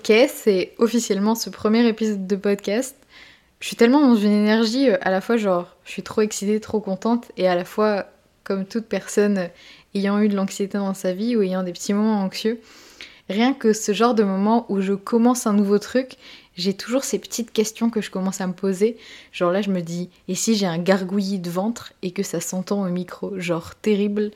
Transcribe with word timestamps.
Ok, 0.00 0.14
c'est 0.34 0.72
officiellement 0.78 1.34
ce 1.34 1.50
premier 1.50 1.86
épisode 1.86 2.26
de 2.26 2.36
podcast. 2.36 2.96
Je 3.60 3.66
suis 3.66 3.76
tellement 3.76 4.00
dans 4.00 4.16
une 4.16 4.32
énergie 4.32 4.88
euh, 4.88 4.96
à 5.02 5.10
la 5.10 5.20
fois 5.20 5.36
genre 5.36 5.76
je 5.84 5.90
suis 5.90 6.02
trop 6.02 6.22
excitée, 6.22 6.58
trop 6.58 6.80
contente 6.80 7.30
et 7.36 7.46
à 7.46 7.54
la 7.54 7.66
fois 7.66 8.06
comme 8.42 8.64
toute 8.64 8.86
personne 8.86 9.36
euh, 9.36 9.48
ayant 9.94 10.18
eu 10.22 10.30
de 10.30 10.36
l'anxiété 10.36 10.78
dans 10.78 10.94
sa 10.94 11.12
vie 11.12 11.36
ou 11.36 11.42
ayant 11.42 11.62
des 11.62 11.72
petits 11.72 11.92
moments 11.92 12.22
anxieux. 12.22 12.62
Rien 13.28 13.52
que 13.52 13.74
ce 13.74 13.92
genre 13.92 14.14
de 14.14 14.22
moment 14.22 14.64
où 14.70 14.80
je 14.80 14.94
commence 14.94 15.46
un 15.46 15.52
nouveau 15.52 15.78
truc, 15.78 16.16
j'ai 16.56 16.72
toujours 16.72 17.04
ces 17.04 17.18
petites 17.18 17.52
questions 17.52 17.90
que 17.90 18.00
je 18.00 18.10
commence 18.10 18.40
à 18.40 18.46
me 18.46 18.54
poser. 18.54 18.96
Genre 19.32 19.52
là, 19.52 19.60
je 19.60 19.70
me 19.70 19.82
dis, 19.82 20.08
et 20.28 20.34
si 20.34 20.54
j'ai 20.54 20.66
un 20.66 20.78
gargouillis 20.78 21.40
de 21.40 21.50
ventre 21.50 21.92
et 22.00 22.12
que 22.12 22.22
ça 22.22 22.40
s'entend 22.40 22.86
au 22.86 22.88
micro? 22.88 23.38
Genre 23.38 23.74
terrible. 23.74 24.30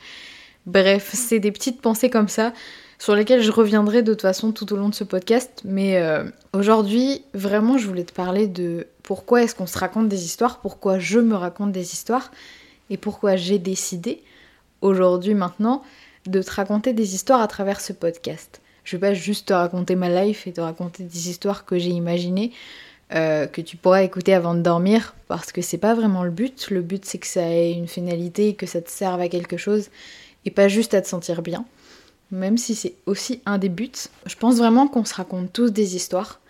Bref, 0.66 1.12
c'est 1.14 1.40
des 1.40 1.52
petites 1.52 1.80
pensées 1.80 2.10
comme 2.10 2.28
ça 2.28 2.52
sur 2.98 3.14
lesquelles 3.14 3.42
je 3.42 3.50
reviendrai 3.50 4.02
de 4.02 4.12
toute 4.12 4.22
façon 4.22 4.52
tout 4.52 4.72
au 4.72 4.76
long 4.76 4.88
de 4.88 4.94
ce 4.94 5.04
podcast. 5.04 5.62
Mais 5.64 5.98
euh, 5.98 6.24
aujourd'hui, 6.52 7.24
vraiment, 7.34 7.78
je 7.78 7.86
voulais 7.86 8.04
te 8.04 8.12
parler 8.12 8.46
de 8.46 8.86
pourquoi 9.02 9.42
est-ce 9.42 9.54
qu'on 9.54 9.66
se 9.66 9.78
raconte 9.78 10.08
des 10.08 10.24
histoires, 10.24 10.60
pourquoi 10.60 10.98
je 10.98 11.18
me 11.18 11.34
raconte 11.34 11.72
des 11.72 11.92
histoires 11.92 12.30
et 12.90 12.96
pourquoi 12.96 13.36
j'ai 13.36 13.58
décidé 13.58 14.22
aujourd'hui 14.80 15.34
maintenant 15.34 15.82
de 16.26 16.42
te 16.42 16.50
raconter 16.50 16.92
des 16.92 17.14
histoires 17.14 17.40
à 17.40 17.48
travers 17.48 17.80
ce 17.80 17.92
podcast. 17.92 18.60
Je 18.84 18.96
vais 18.96 19.00
pas 19.00 19.14
juste 19.14 19.48
te 19.48 19.52
raconter 19.52 19.96
ma 19.96 20.08
life 20.08 20.46
et 20.46 20.52
te 20.52 20.60
raconter 20.60 21.04
des 21.04 21.28
histoires 21.30 21.64
que 21.64 21.78
j'ai 21.78 21.90
imaginées, 21.90 22.52
euh, 23.14 23.46
que 23.46 23.60
tu 23.60 23.76
pourras 23.76 24.02
écouter 24.02 24.34
avant 24.34 24.54
de 24.54 24.60
dormir, 24.60 25.14
parce 25.28 25.52
que 25.52 25.62
c'est 25.62 25.78
pas 25.78 25.94
vraiment 25.94 26.22
le 26.22 26.30
but. 26.30 26.70
Le 26.70 26.82
but 26.82 27.04
c'est 27.04 27.18
que 27.18 27.26
ça 27.26 27.48
ait 27.48 27.72
une 27.72 27.88
finalité, 27.88 28.54
que 28.54 28.66
ça 28.66 28.80
te 28.80 28.90
serve 28.90 29.20
à 29.20 29.28
quelque 29.28 29.56
chose, 29.56 29.88
et 30.44 30.50
pas 30.50 30.68
juste 30.68 30.94
à 30.94 31.00
te 31.00 31.08
sentir 31.08 31.42
bien. 31.42 31.64
Même 32.34 32.58
si 32.58 32.74
c'est 32.74 32.96
aussi 33.06 33.40
un 33.46 33.58
des 33.58 33.68
buts. 33.68 33.90
Je 34.26 34.34
pense 34.36 34.56
vraiment 34.56 34.88
qu'on 34.88 35.04
se 35.04 35.14
raconte 35.14 35.52
tous 35.52 35.70
des 35.70 35.96
histoires. 35.96 36.40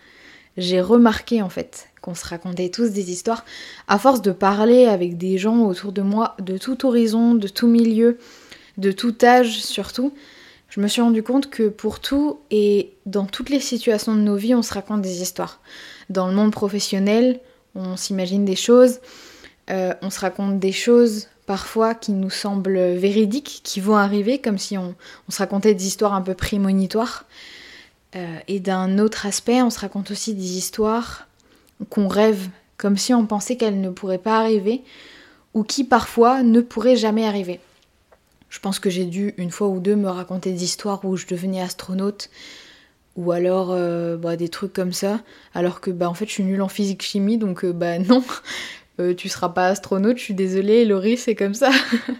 J'ai 0.57 0.81
remarqué 0.81 1.43
en 1.43 1.49
fait 1.49 1.89
qu'on 2.01 2.15
se 2.15 2.27
racontait 2.27 2.69
tous 2.69 2.91
des 2.91 3.11
histoires 3.11 3.45
à 3.89 3.99
force 3.99 4.23
de 4.23 4.31
parler 4.31 4.87
avec 4.87 5.17
des 5.17 5.39
gens 5.39 5.63
autour 5.63 5.93
de 5.93 6.03
moi 6.03 6.37
de 6.39 6.59
tout 6.59 6.87
horizon, 6.87 7.35
de 7.35 7.49
tout 7.49 7.67
milieu, 7.67 8.19
de 8.77 8.93
tout 8.93 9.17
âge 9.23 9.63
surtout 9.63 10.13
je 10.75 10.81
me 10.81 10.89
suis 10.89 11.03
rendu 11.03 11.23
compte 11.23 11.51
que 11.51 11.69
pour 11.69 12.01
tout 12.01 12.41
et 12.51 12.95
dans 13.07 13.27
toutes 13.27 13.49
les 13.49 13.61
situations 13.61 14.17
de 14.17 14.21
nos 14.21 14.35
vies, 14.35 14.57
on 14.57 14.63
se 14.63 14.75
raconte 14.75 15.03
des 15.03 15.23
histoires. 15.23 15.61
Dans 16.11 16.27
le 16.27 16.35
monde 16.35 16.51
professionnel, 16.51 17.39
on 17.77 17.97
s'imagine 17.97 18.45
des 18.45 18.57
choses, 18.57 18.99
euh, 19.71 19.95
on 20.03 20.11
se 20.11 20.19
raconte 20.19 20.59
des 20.59 20.73
choses 20.73 21.29
parfois 21.47 21.95
qui 21.95 22.13
nous 22.13 22.31
semblent 22.31 22.95
véridiques, 22.95 23.61
qui 23.63 23.81
vont 23.81 23.97
arriver, 23.97 24.39
comme 24.39 24.59
si 24.59 24.79
on, 24.79 24.95
se 25.29 25.39
racontait 25.39 25.75
des 25.75 25.87
histoires 25.87 26.15
un 26.15 26.23
peu 26.23 26.35
prémonitoires. 26.35 27.25
Euh, 28.17 28.39
et 28.49 28.61
d'un 28.61 28.99
autre 28.99 29.27
aspect, 29.27 29.63
on 29.63 29.71
se 29.71 29.81
raconte 29.81 30.11
aussi 30.11 30.35
des 30.35 30.57
histoires 30.57 31.27
qu'on 31.91 32.09
rêve, 32.09 32.49
comme 32.77 32.97
si 32.97 33.13
on 33.13 33.27
pensait 33.27 33.57
qu'elles 33.57 33.81
ne 33.81 33.91
pourraient 33.91 34.19
pas 34.19 34.39
arriver, 34.39 34.83
ou 35.53 35.65
qui 35.65 35.85
parfois 35.85 36.43
ne 36.43 36.61
pourraient 36.61 36.97
jamais 36.97 37.27
arriver. 37.27 37.61
Je 38.49 38.61
pense 38.61 38.79
que 38.79 38.91
j'ai 38.91 39.05
dû 39.05 39.35
une 39.37 39.51
fois 39.51 39.69
ou 39.69 39.81
deux 39.81 39.97
me 39.97 40.09
raconter 40.09 40.53
des 40.53 40.65
histoires 40.65 41.05
où 41.05 41.17
je 41.17 41.27
devenais 41.27 41.61
astronaute 41.61 42.31
ou 43.17 43.33
alors 43.33 43.71
euh, 43.71 44.17
bah, 44.17 44.37
des 44.37 44.49
trucs 44.49 44.73
comme 44.73 44.93
ça, 44.93 45.21
alors 45.55 45.81
que 45.81 45.91
bah 45.91 46.09
en 46.09 46.15
fait 46.15 46.27
je 46.27 46.33
suis 46.33 46.45
nulle 46.45 46.63
en 46.63 46.69
physique 46.69 47.03
chimie 47.03 47.39
donc 47.39 47.65
euh, 47.65 47.73
bah 47.73 47.99
non, 48.01 48.23
euh, 49.01 49.15
tu 49.15 49.29
seras 49.29 49.49
pas 49.49 49.67
astronaute, 49.67 50.19
je 50.19 50.23
suis 50.23 50.35
désolée, 50.35 50.85
Laurie 50.85 51.17
c'est 51.17 51.35
comme 51.35 51.55
ça. 51.55 51.71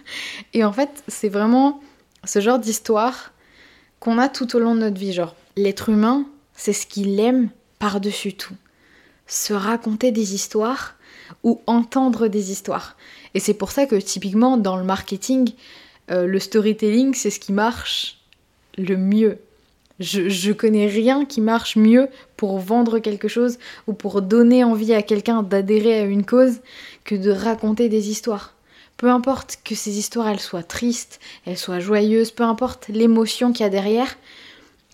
Et 0.53 0.63
en 0.63 0.73
fait 0.73 1.03
c'est 1.07 1.29
vraiment 1.29 1.81
ce 2.23 2.39
genre 2.39 2.59
d'histoire 2.59 3.33
qu'on 3.99 4.17
a 4.17 4.29
tout 4.29 4.55
au 4.55 4.59
long 4.59 4.75
de 4.75 4.81
notre 4.81 4.99
vie, 4.99 5.13
genre 5.13 5.35
l'être 5.55 5.89
humain 5.89 6.25
c'est 6.55 6.73
ce 6.73 6.87
qu'il 6.87 7.19
aime 7.19 7.49
par-dessus 7.79 8.33
tout, 8.33 8.55
se 9.27 9.53
raconter 9.53 10.11
des 10.11 10.33
histoires 10.33 10.95
ou 11.43 11.61
entendre 11.67 12.27
des 12.27 12.51
histoires. 12.51 12.95
Et 13.33 13.39
c'est 13.39 13.53
pour 13.53 13.71
ça 13.71 13.85
que 13.85 13.95
typiquement 13.95 14.57
dans 14.57 14.77
le 14.77 14.83
marketing, 14.83 15.51
euh, 16.11 16.25
le 16.25 16.39
storytelling, 16.39 17.13
c'est 17.13 17.29
ce 17.29 17.39
qui 17.39 17.51
marche 17.51 18.19
le 18.77 18.95
mieux. 18.95 19.39
Je, 19.99 20.51
connais 20.51 20.87
rien 20.87 21.23
qui 21.23 21.39
marche 21.39 21.77
mieux 21.77 22.09
pour 22.35 22.59
vendre 22.59 22.99
quelque 22.99 23.27
chose 23.27 23.57
ou 23.87 23.93
pour 23.93 24.21
donner 24.21 24.63
envie 24.63 24.93
à 24.93 25.01
quelqu'un 25.01 25.41
d'adhérer 25.41 25.99
à 25.99 26.03
une 26.03 26.25
cause 26.25 26.59
que 27.05 27.15
de 27.15 27.31
raconter 27.31 27.87
des 27.87 28.09
histoires. 28.09 28.53
Peu 28.97 29.09
importe 29.09 29.59
que 29.63 29.75
ces 29.75 29.97
histoires 29.97 30.27
elles 30.27 30.39
soient 30.39 30.63
tristes, 30.63 31.19
elles 31.45 31.57
soient 31.57 31.79
joyeuses, 31.79 32.31
peu 32.31 32.43
importe 32.43 32.87
l'émotion 32.89 33.53
qu'il 33.53 33.63
y 33.63 33.67
a 33.67 33.69
derrière, 33.69 34.17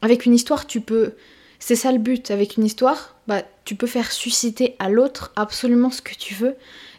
avec 0.01 0.25
une 0.25 0.33
histoire 0.35 0.67
tu 0.67 0.81
peux 0.81 1.13
c'est 1.61 1.75
ça 1.75 1.91
le 1.91 1.99
but 1.99 2.31
avec 2.31 2.57
une 2.57 2.65
histoire, 2.65 3.15
bah 3.27 3.43
tu 3.65 3.75
peux 3.75 3.87
faire 3.87 4.11
susciter 4.11 4.75
à 4.79 4.89
l'autre 4.89 5.31
absolument 5.35 5.91
ce 5.91 6.01
que 6.01 6.15
tu 6.15 6.33
veux, 6.33 6.55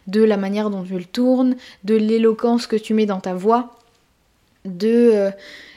de 0.07 0.23
la 0.23 0.37
manière 0.37 0.69
dont 0.69 0.83
tu 0.83 0.97
le 0.97 1.03
tournes, 1.03 1.57
de 1.83 1.95
l'éloquence 1.95 2.65
que 2.65 2.77
tu 2.77 2.93
mets 2.93 3.05
dans 3.05 3.19
ta 3.19 3.33
voix, 3.33 3.77
de 4.65 5.11
euh, 5.13 5.31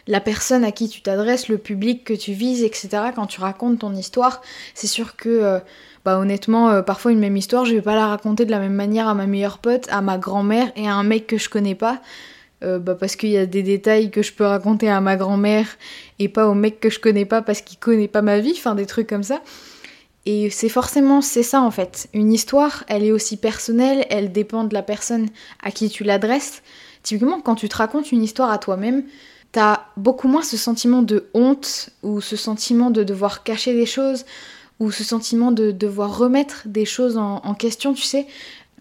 la 0.06 0.20
personne 0.20 0.64
à 0.64 0.72
qui 0.72 0.88
tu 0.88 1.02
t'adresses, 1.02 1.48
le 1.48 1.58
public 1.58 2.04
que 2.04 2.14
tu 2.14 2.32
vises, 2.32 2.62
etc. 2.62 2.88
Quand 3.14 3.26
tu 3.26 3.41
racontes 3.41 3.80
ton 3.80 3.94
histoire, 3.94 4.42
c'est 4.74 4.86
sûr 4.86 5.16
que, 5.16 5.28
euh, 5.28 5.58
bah 6.04 6.19
honnêtement, 6.19 6.70
euh, 6.70 6.82
parfois 6.82 7.12
une 7.12 7.19
même 7.19 7.36
histoire, 7.36 7.64
je 7.64 7.74
vais 7.74 7.82
pas 7.82 7.94
la 7.94 8.06
raconter 8.06 8.44
de 8.44 8.50
la 8.50 8.60
même 8.60 8.74
manière 8.74 9.08
à 9.08 9.14
ma 9.14 9.26
meilleure 9.26 9.58
pote, 9.58 9.86
à 9.91 10.00
ma 10.00 10.19
grand-mère 10.19 10.70
et 10.76 10.88
à 10.88 10.94
un 10.94 11.02
mec 11.02 11.26
que 11.26 11.38
je 11.38 11.48
connais 11.48 11.74
pas. 11.74 12.00
bah 12.62 12.97
parce 12.98 13.16
qu'il 13.16 13.30
y 13.30 13.36
a 13.36 13.47
des 13.47 13.62
détails 13.62 14.10
que 14.10 14.22
je 14.22 14.32
peux 14.32 14.44
raconter 14.44 14.88
à 14.88 15.00
ma 15.00 15.16
grand-mère 15.16 15.66
et 16.18 16.28
pas 16.28 16.48
au 16.48 16.54
mec 16.54 16.80
que 16.80 16.91
je 16.91 16.98
connais 16.98 17.26
pas 17.26 17.42
parce 17.42 17.60
qu'il 17.60 17.78
connaît 17.78 18.08
pas 18.08 18.22
ma 18.22 18.41
vie, 18.41 18.54
enfin 18.56 18.74
des 18.74 18.86
trucs 18.86 19.08
comme 19.08 19.22
ça. 19.22 19.41
Et 20.26 20.50
c'est 20.50 20.68
forcément, 20.68 21.20
c'est 21.20 21.44
ça 21.44 21.60
en 21.62 21.70
fait. 21.70 22.08
Une 22.12 22.32
histoire, 22.32 22.84
elle 22.88 23.04
est 23.04 23.12
aussi 23.12 23.36
personnelle, 23.36 24.04
elle 24.10 24.32
dépend 24.32 24.64
de 24.64 24.74
la 24.74 24.82
personne 24.82 25.28
à 25.62 25.70
qui 25.70 25.88
tu 25.88 26.03
l'adresses. 26.03 26.62
Typiquement, 27.06 27.41
quand 27.41 27.55
tu 27.55 27.69
te 27.69 27.77
racontes 27.77 28.11
une 28.11 28.25
histoire 28.25 28.50
à 28.50 28.59
toi-même, 28.59 29.05
t'as 29.53 29.84
beaucoup 29.97 30.27
moins 30.27 30.43
ce 30.43 30.56
sentiment 30.56 31.03
de 31.03 31.28
honte 31.34 31.91
ou 32.03 32.21
ce 32.21 32.34
sentiment 32.34 32.91
de 32.91 33.05
devoir 33.05 33.44
cacher 33.44 33.75
des 33.75 33.87
choses 33.87 34.25
ou 34.81 34.91
ce 34.91 35.05
sentiment 35.05 35.53
de 35.53 35.71
devoir 35.71 36.19
remettre 36.19 36.62
des 36.66 36.84
choses 36.84 37.16
en, 37.16 37.55
question, 37.55 37.95
tu 37.95 38.03
sais, 38.03 38.27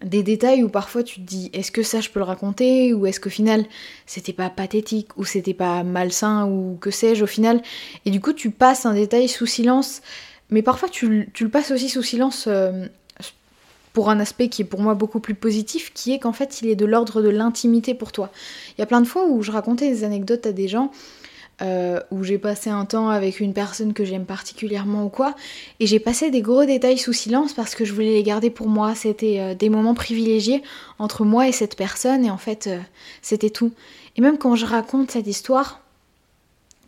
des 0.04 0.24
détails 0.24 0.64
où 0.64 0.68
parfois 0.68 1.04
tu 1.04 1.20
te 1.20 1.24
dis 1.24 1.50
est-ce 1.52 1.70
que 1.70 1.84
ça 1.84 2.00
je 2.00 2.10
peux 2.10 2.18
le 2.18 2.24
raconter 2.24 2.92
ou 2.92 3.06
est-ce 3.06 3.20
qu'au 3.20 3.30
final 3.30 3.64
c'était 4.06 4.32
pas 4.32 4.50
pathétique 4.50 5.16
ou 5.16 5.24
c'était 5.24 5.54
pas 5.54 5.84
malsain 5.84 6.46
ou 6.46 6.76
que 6.80 6.90
sais-je 6.90 7.22
au 7.22 7.28
final. 7.28 7.62
Et 8.06 8.10
du 8.10 8.20
coup 8.20 8.32
tu 8.32 8.50
passes 8.50 8.86
un 8.86 8.94
détail 8.94 9.28
sous 9.28 9.46
silence 9.46 10.02
mais 10.50 10.62
parfois 10.62 10.88
tu, 10.88 11.30
le 11.40 11.48
passes 11.48 11.70
aussi 11.70 11.88
sous 11.88 12.02
silence 12.02 12.46
euh, 12.48 12.88
pour 13.96 14.10
un 14.10 14.20
aspect 14.20 14.50
qui 14.50 14.60
est 14.60 14.66
pour 14.66 14.82
moi 14.82 14.92
beaucoup 14.92 15.20
plus 15.20 15.34
positif, 15.34 15.90
qui 15.94 16.12
est 16.12 16.18
qu'en 16.18 16.34
fait 16.34 16.60
il 16.60 16.68
est 16.68 16.76
de 16.76 16.84
l'ordre 16.84 17.22
de 17.22 17.30
l'intimité 17.30 17.94
pour 17.94 18.12
toi. 18.12 18.30
Il 18.76 18.82
y 18.82 18.84
a 18.84 18.86
plein 18.86 19.00
de 19.00 19.06
fois 19.06 19.26
où 19.26 19.42
je 19.42 19.50
racontais 19.50 19.88
des 19.88 20.04
anecdotes 20.04 20.44
à 20.44 20.52
des 20.52 20.68
gens, 20.68 20.90
euh, 21.62 21.98
où 22.10 22.22
j'ai 22.22 22.36
passé 22.36 22.68
un 22.68 22.84
temps 22.84 23.08
avec 23.08 23.40
une 23.40 23.54
personne 23.54 23.94
que 23.94 24.04
j'aime 24.04 24.26
particulièrement 24.26 25.06
ou 25.06 25.08
quoi, 25.08 25.34
et 25.80 25.86
j'ai 25.86 25.98
passé 25.98 26.30
des 26.30 26.42
gros 26.42 26.66
détails 26.66 26.98
sous 26.98 27.14
silence 27.14 27.54
parce 27.54 27.74
que 27.74 27.86
je 27.86 27.94
voulais 27.94 28.12
les 28.12 28.22
garder 28.22 28.50
pour 28.50 28.68
moi. 28.68 28.94
C'était 28.94 29.40
euh, 29.40 29.54
des 29.54 29.70
moments 29.70 29.94
privilégiés 29.94 30.62
entre 30.98 31.24
moi 31.24 31.48
et 31.48 31.52
cette 31.52 31.74
personne, 31.74 32.22
et 32.22 32.30
en 32.30 32.36
fait 32.36 32.66
euh, 32.66 32.78
c'était 33.22 33.48
tout. 33.48 33.72
Et 34.18 34.20
même 34.20 34.36
quand 34.36 34.56
je 34.56 34.66
raconte 34.66 35.10
cette 35.10 35.26
histoire, 35.26 35.80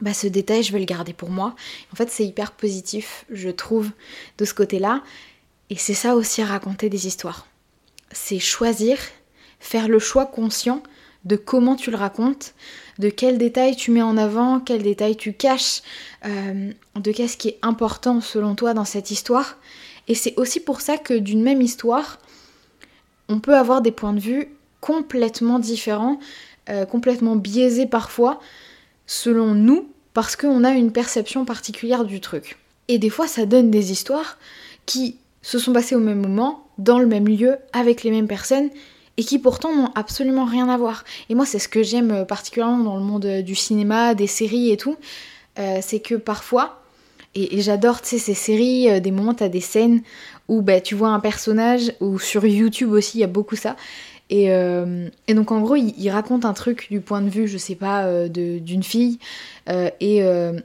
bah, 0.01 0.15
ce 0.15 0.27
détail, 0.29 0.63
je 0.63 0.73
vais 0.73 0.79
le 0.79 0.85
garder 0.85 1.13
pour 1.13 1.31
moi. 1.31 1.57
En 1.93 1.97
fait, 1.97 2.09
c'est 2.11 2.25
hyper 2.25 2.53
positif, 2.53 3.25
je 3.31 3.49
trouve, 3.49 3.91
de 4.39 4.45
ce 4.45 4.55
côté-là. 4.55 5.03
Et 5.71 5.77
c'est 5.77 5.95
ça 5.95 6.15
aussi 6.15 6.43
raconter 6.43 6.89
des 6.89 7.07
histoires. 7.07 7.47
C'est 8.11 8.39
choisir, 8.39 8.99
faire 9.61 9.89
le 9.89 9.99
choix 9.99 10.27
conscient 10.27 10.83
de 11.25 11.37
comment 11.37 11.77
tu 11.77 11.91
le 11.91 11.97
racontes, 11.97 12.55
de 12.99 13.11
quels 13.11 13.39
détails 13.39 13.77
tu 13.77 13.91
mets 13.91 14.03
en 14.03 14.17
avant, 14.17 14.61
quels 14.61 14.83
détails 14.83 15.17
tu 15.17 15.33
caches, 15.33 15.83
euh, 16.25 16.73
de 16.95 17.13
qu'est-ce 17.13 17.37
qui 17.37 17.49
est 17.49 17.59
important 17.63 18.21
selon 18.21 18.55
toi 18.55 18.73
dans 18.73 18.85
cette 18.85 19.11
histoire. 19.11 19.59
Et 20.07 20.15
c'est 20.15 20.35
aussi 20.39 20.61
pour 20.61 20.81
ça 20.81 20.97
que 20.97 21.15
d'une 21.15 21.43
même 21.43 21.61
histoire, 21.61 22.19
on 23.29 23.41
peut 23.41 23.57
avoir 23.57 23.83
des 23.83 23.93
points 23.93 24.15
de 24.15 24.21
vue 24.21 24.49
complètement 24.81 25.59
différents, 25.59 26.19
euh, 26.71 26.87
complètement 26.87 27.37
biaisés 27.37 27.87
parfois, 27.87 28.41
selon 29.07 29.55
nous, 29.55 29.89
parce 30.15 30.35
qu'on 30.35 30.65
a 30.65 30.71
une 30.71 30.93
perception 30.93 31.45
particulière 31.45 32.05
du 32.05 32.21
truc. 32.21 32.59
Et 32.89 32.99
des 32.99 33.11
fois, 33.11 33.29
ça 33.29 33.45
donne 33.45 33.71
des 33.71 33.93
histoires 33.93 34.39
qui 34.87 35.19
se 35.49 35.59
sont 35.59 35.73
passés 35.73 35.95
au 35.95 36.01
même 36.01 36.21
moment, 36.21 36.67
dans 36.77 36.99
le 36.99 37.07
même 37.07 37.27
lieu, 37.27 37.57
avec 37.73 38.03
les 38.03 38.11
mêmes 38.11 38.29
personnes, 38.29 38.69
et 39.17 39.25
qui 39.25 39.39
pourtant 39.39 39.75
n'ont 39.75 39.91
absolument 39.95 40.45
rien 40.45 40.69
à 40.69 40.77
voir. 40.77 41.05
Et 41.31 41.35
moi, 41.35 41.47
c'est 41.47 41.59
ce 41.59 41.71
que 41.71 41.83
j'aime 41.83 42.11
euh, 42.11 42.25
particulièrement 42.27 42.85
dans 42.85 42.99
le 42.99 43.03
monde 43.03 43.25
euh, 43.25 43.41
du 43.41 43.55
cinéma, 43.55 44.15
des 44.15 44.27
séries 44.27 44.71
et 44.73 44.77
tout, 44.77 44.97
euh, 45.59 45.79
c'est 45.81 46.01
que 46.01 46.17
parfois, 46.17 46.83
et, 47.35 47.63
j'adore, 47.63 48.03
tu 48.03 48.09
sais, 48.09 48.19
ces 48.19 48.35
séries, 48.35 49.01
des 49.01 49.11
moments, 49.11 49.33
t'as 49.33 49.49
des 49.49 49.63
scènes 49.63 50.03
où 50.49 50.61
bah, 50.61 50.83
tu 50.83 50.95
vois 50.95 51.09
un 51.09 51.21
personnage, 51.21 51.95
ou 52.01 52.19
sur 52.19 52.45
YouTube 52.45 52.93
aussi, 52.93 53.17
il 53.17 53.21
y 53.23 53.25
a 53.25 53.29
beaucoup 53.29 53.57
ça, 53.57 53.75
Et, 54.31 54.53
euh, 54.53 55.09
et 55.27 55.35
donc 55.35 55.53
en 55.53 55.61
gros, 55.61 55.77
il, 55.77 56.11
raconte 56.11 56.45
un 56.45 56.53
truc 56.53 56.89
du 56.91 57.01
point 57.01 57.23
de 57.23 57.31
vue, 57.31 57.49
je 57.49 57.57
sais 57.57 57.75
pas, 57.75 58.05
euh, 58.05 58.29
d'une 58.29 58.83
fille. 58.83 59.19
Euh, 59.71 59.91
et, 60.01 60.19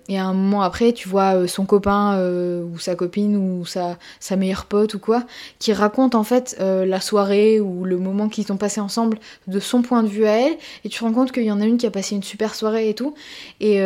et, 0.09 0.17
un 0.17 0.33
moment 0.33 0.61
après, 0.61 0.93
tu 0.93 1.07
vois 1.09 1.47
son 1.47 1.65
copain 1.65 2.19
ou 2.19 2.77
sa 2.79 2.95
copine 2.95 3.35
ou 3.37 3.65
sa, 3.65 3.97
sa 4.19 4.35
meilleure 4.35 4.65
pote 4.65 4.93
ou 4.93 4.99
quoi, 4.99 5.23
qui 5.59 5.73
raconte 5.73 6.15
en 6.15 6.23
fait 6.23 6.57
la 6.59 7.01
soirée 7.01 7.59
ou 7.59 7.85
le 7.85 7.97
moment 7.97 8.29
qu'ils 8.29 8.51
ont 8.51 8.57
passé 8.57 8.81
ensemble 8.81 9.17
de 9.47 9.59
son 9.59 9.81
point 9.81 10.03
de 10.03 10.07
vue 10.07 10.25
à 10.25 10.47
elle. 10.47 10.57
Et 10.83 10.89
tu 10.89 10.99
te 10.99 11.03
rends 11.03 11.13
compte 11.13 11.31
qu'il 11.31 11.43
y 11.43 11.51
en 11.51 11.61
a 11.61 11.65
une 11.65 11.77
qui 11.77 11.85
a 11.85 11.91
passé 11.91 12.15
une 12.15 12.23
super 12.23 12.55
soirée 12.55 12.89
et 12.89 12.93
tout. 12.93 13.13
Et 13.59 13.81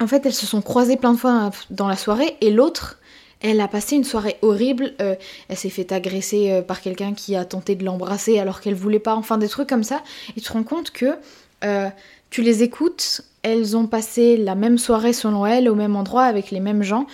en 0.00 0.06
fait, 0.06 0.26
elles 0.26 0.34
se 0.34 0.46
sont 0.46 0.62
croisées 0.62 0.96
plein 0.96 1.12
de 1.12 1.18
fois 1.18 1.50
dans 1.70 1.88
la 1.88 1.96
soirée 1.96 2.36
et 2.40 2.50
l'autre 2.50 2.98
elle 3.42 3.60
a 3.60 3.68
passé 3.68 3.96
une 3.96 4.04
soirée 4.04 4.36
horrible. 4.42 4.92
Euh, 5.00 5.14
elle 5.48 5.56
s'est 5.56 5.70
fait 5.70 5.92
agresser 5.92 6.50
euh, 6.50 6.62
par 6.62 6.80
quelqu'un 6.80 7.14
qui 7.14 7.36
a 7.36 7.44
tenté 7.44 7.74
de 7.74 7.84
l'embrasser 7.84 8.38
alors 8.38 8.60
qu'elle 8.60 8.74
voulait 8.74 8.98
pas. 8.98 9.14
Enfin, 9.14 9.38
des 9.38 9.48
trucs 9.48 9.68
comme 9.68 9.84
ça. 9.84 10.02
Et 10.36 10.40
tu 10.40 10.46
te 10.46 10.52
rends 10.52 10.62
compte 10.62 10.90
que 10.90 11.16
euh, 11.64 11.88
tu 12.28 12.42
les 12.42 12.62
écoutes. 12.62 13.22
Elles 13.42 13.76
ont 13.76 13.86
passé 13.86 14.36
la 14.36 14.54
même 14.54 14.76
soirée 14.76 15.14
selon 15.14 15.46
elles, 15.46 15.68
au 15.68 15.74
même 15.74 15.96
endroit, 15.96 16.24
avec 16.24 16.50
les 16.50 16.60
mêmes 16.60 16.82
gens. 16.82 17.06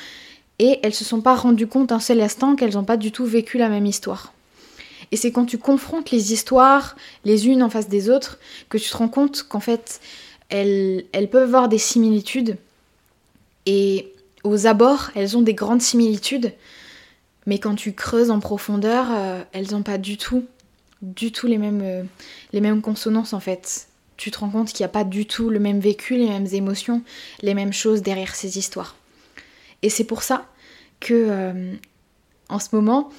Et 0.58 0.80
elles 0.82 0.94
se 0.94 1.04
sont 1.04 1.20
pas 1.20 1.36
rendues 1.36 1.68
compte 1.68 1.92
un 1.92 2.00
seul 2.00 2.20
instant 2.20 2.56
qu'elles 2.56 2.74
n'ont 2.74 2.84
pas 2.84 2.96
du 2.96 3.12
tout 3.12 3.24
vécu 3.24 3.58
la 3.58 3.68
même 3.68 3.86
histoire. 3.86 4.32
Et 5.12 5.16
c'est 5.16 5.30
quand 5.30 5.44
tu 5.44 5.58
confrontes 5.58 6.10
les 6.10 6.32
histoires 6.32 6.96
les 7.24 7.46
unes 7.46 7.62
en 7.62 7.70
face 7.70 7.88
des 7.88 8.10
autres 8.10 8.40
que 8.68 8.78
tu 8.78 8.90
te 8.90 8.96
rends 8.96 9.08
compte 9.08 9.44
qu'en 9.44 9.60
fait, 9.60 10.00
elles, 10.48 11.04
elles 11.12 11.30
peuvent 11.30 11.44
avoir 11.44 11.68
des 11.68 11.78
similitudes. 11.78 12.56
Et 13.66 14.12
aux 14.46 14.66
abords, 14.66 15.10
elles 15.14 15.36
ont 15.36 15.42
des 15.42 15.54
grandes 15.54 15.82
similitudes, 15.82 16.52
mais 17.46 17.58
quand 17.58 17.74
tu 17.74 17.92
creuses 17.92 18.30
en 18.30 18.40
profondeur, 18.40 19.06
euh, 19.10 19.42
elles 19.52 19.70
n'ont 19.72 19.82
pas 19.82 19.98
du 19.98 20.16
tout, 20.16 20.44
du 21.02 21.32
tout 21.32 21.46
les 21.46 21.58
mêmes, 21.58 21.82
euh, 21.82 22.02
les 22.52 22.60
mêmes 22.60 22.82
consonances 22.82 23.32
en 23.32 23.40
fait. 23.40 23.88
Tu 24.16 24.30
te 24.30 24.38
rends 24.38 24.50
compte 24.50 24.68
qu'il 24.68 24.80
n'y 24.80 24.86
a 24.86 24.90
pas 24.90 25.04
du 25.04 25.26
tout 25.26 25.50
le 25.50 25.60
même 25.60 25.78
vécu, 25.78 26.16
les 26.16 26.28
mêmes 26.28 26.48
émotions, 26.52 27.02
les 27.42 27.54
mêmes 27.54 27.72
choses 27.72 28.02
derrière 28.02 28.34
ces 28.34 28.58
histoires. 28.58 28.96
Et 29.82 29.90
c'est 29.90 30.04
pour 30.04 30.22
ça 30.22 30.46
que, 31.00 31.14
euh, 31.14 31.74
en 32.48 32.58
ce 32.58 32.68
moment, 32.72 33.10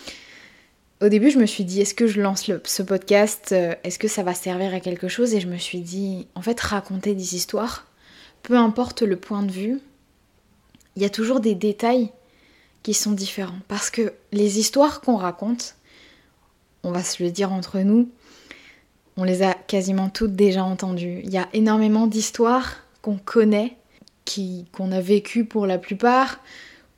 au 1.01 1.09
début, 1.09 1.29
je 1.29 1.37
me 1.37 1.45
suis 1.45 1.63
dit, 1.63 1.81
est-ce 1.81 1.93
que 1.93 2.07
je 2.07 2.19
lance 2.19 2.49
ce 2.63 2.81
podcast 2.81 3.51
Est-ce 3.51 3.99
que 3.99 4.07
ça 4.07 4.23
va 4.23 4.33
servir 4.33 4.73
à 4.73 4.79
quelque 4.79 5.07
chose? 5.07 5.35
Et 5.35 5.39
je 5.39 5.47
me 5.47 5.59
suis 5.59 5.81
dit, 5.81 6.25
en 6.33 6.41
fait, 6.41 6.59
raconter 6.59 7.13
des 7.13 7.35
histoires, 7.35 7.85
peu 8.41 8.57
importe 8.57 9.03
le 9.03 9.15
point 9.15 9.43
de 9.43 9.51
vue, 9.51 9.79
il 10.97 11.03
y 11.03 11.05
a 11.05 11.09
toujours 11.11 11.39
des 11.39 11.53
détails 11.53 12.09
qui 12.81 12.95
sont 12.95 13.11
différents. 13.11 13.59
Parce 13.67 13.91
que 13.91 14.13
les 14.31 14.57
histoires 14.57 14.99
qu'on 14.99 15.15
raconte, 15.15 15.75
on 16.83 16.91
va 16.91 17.03
se 17.03 17.23
le 17.23 17.29
dire 17.29 17.53
entre 17.53 17.79
nous, 17.79 18.09
on 19.15 19.23
les 19.23 19.43
a 19.43 19.53
quasiment 19.53 20.09
toutes 20.09 20.35
déjà 20.35 20.63
entendues. 20.63 21.21
Il 21.23 21.29
y 21.29 21.37
a 21.37 21.47
énormément 21.53 22.07
d'histoires 22.07 22.77
qu'on 23.03 23.17
connaît, 23.17 23.77
qu'on 24.71 24.91
a 24.91 24.99
vécues 24.99 25.45
pour 25.45 25.67
la 25.67 25.77
plupart, 25.77 26.39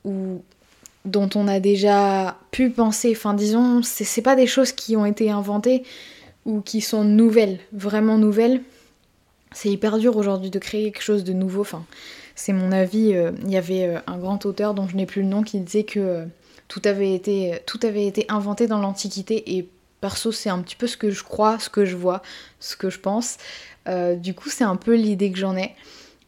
ou 0.04 0.42
dont 1.04 1.28
on 1.34 1.46
a 1.46 1.60
déjà 1.60 2.38
pu 2.52 2.70
penser. 2.70 3.12
Enfin, 3.14 3.34
disons, 3.34 3.82
c'est 3.82 4.22
pas 4.22 4.34
des 4.34 4.46
choses 4.46 4.72
qui 4.72 4.96
ont 4.96 5.04
été 5.04 5.30
inventées 5.30 5.82
ou 6.46 6.62
qui 6.62 6.80
sont 6.80 7.04
nouvelles, 7.04 7.60
vraiment 7.74 8.16
nouvelles. 8.16 8.62
C'est 9.52 9.68
hyper 9.68 9.98
dur 9.98 10.16
aujourd'hui 10.16 10.48
de 10.48 10.58
créer 10.58 10.90
quelque 10.90 11.02
chose 11.02 11.22
de 11.22 11.34
nouveau. 11.34 11.60
Enfin, 11.60 11.84
c'est 12.40 12.54
mon 12.54 12.72
avis. 12.72 13.14
Euh, 13.14 13.32
il 13.44 13.50
y 13.50 13.58
avait 13.58 13.84
euh, 13.84 13.98
un 14.06 14.16
grand 14.16 14.46
auteur 14.46 14.72
dont 14.72 14.88
je 14.88 14.96
n'ai 14.96 15.04
plus 15.04 15.20
le 15.20 15.28
nom 15.28 15.42
qui 15.42 15.60
disait 15.60 15.84
que 15.84 16.00
euh, 16.00 16.24
tout 16.68 16.80
avait 16.86 17.14
été, 17.14 17.60
tout 17.66 17.78
avait 17.82 18.06
été 18.06 18.24
inventé 18.30 18.66
dans 18.66 18.78
l'Antiquité 18.78 19.56
et 19.58 19.68
perso 20.00 20.32
c'est 20.32 20.48
un 20.48 20.60
petit 20.60 20.76
peu 20.76 20.86
ce 20.86 20.96
que 20.96 21.10
je 21.10 21.22
crois, 21.22 21.58
ce 21.58 21.68
que 21.68 21.84
je 21.84 21.96
vois, 21.96 22.22
ce 22.58 22.76
que 22.76 22.88
je 22.88 22.98
pense. 22.98 23.36
du 24.16 24.32
coup 24.34 24.48
c'est 24.48 24.64
un 24.64 24.76
peu 24.76 24.94
l'idée 24.94 25.30
que 25.30 25.38
j'en 25.38 25.56
ai. 25.56 25.74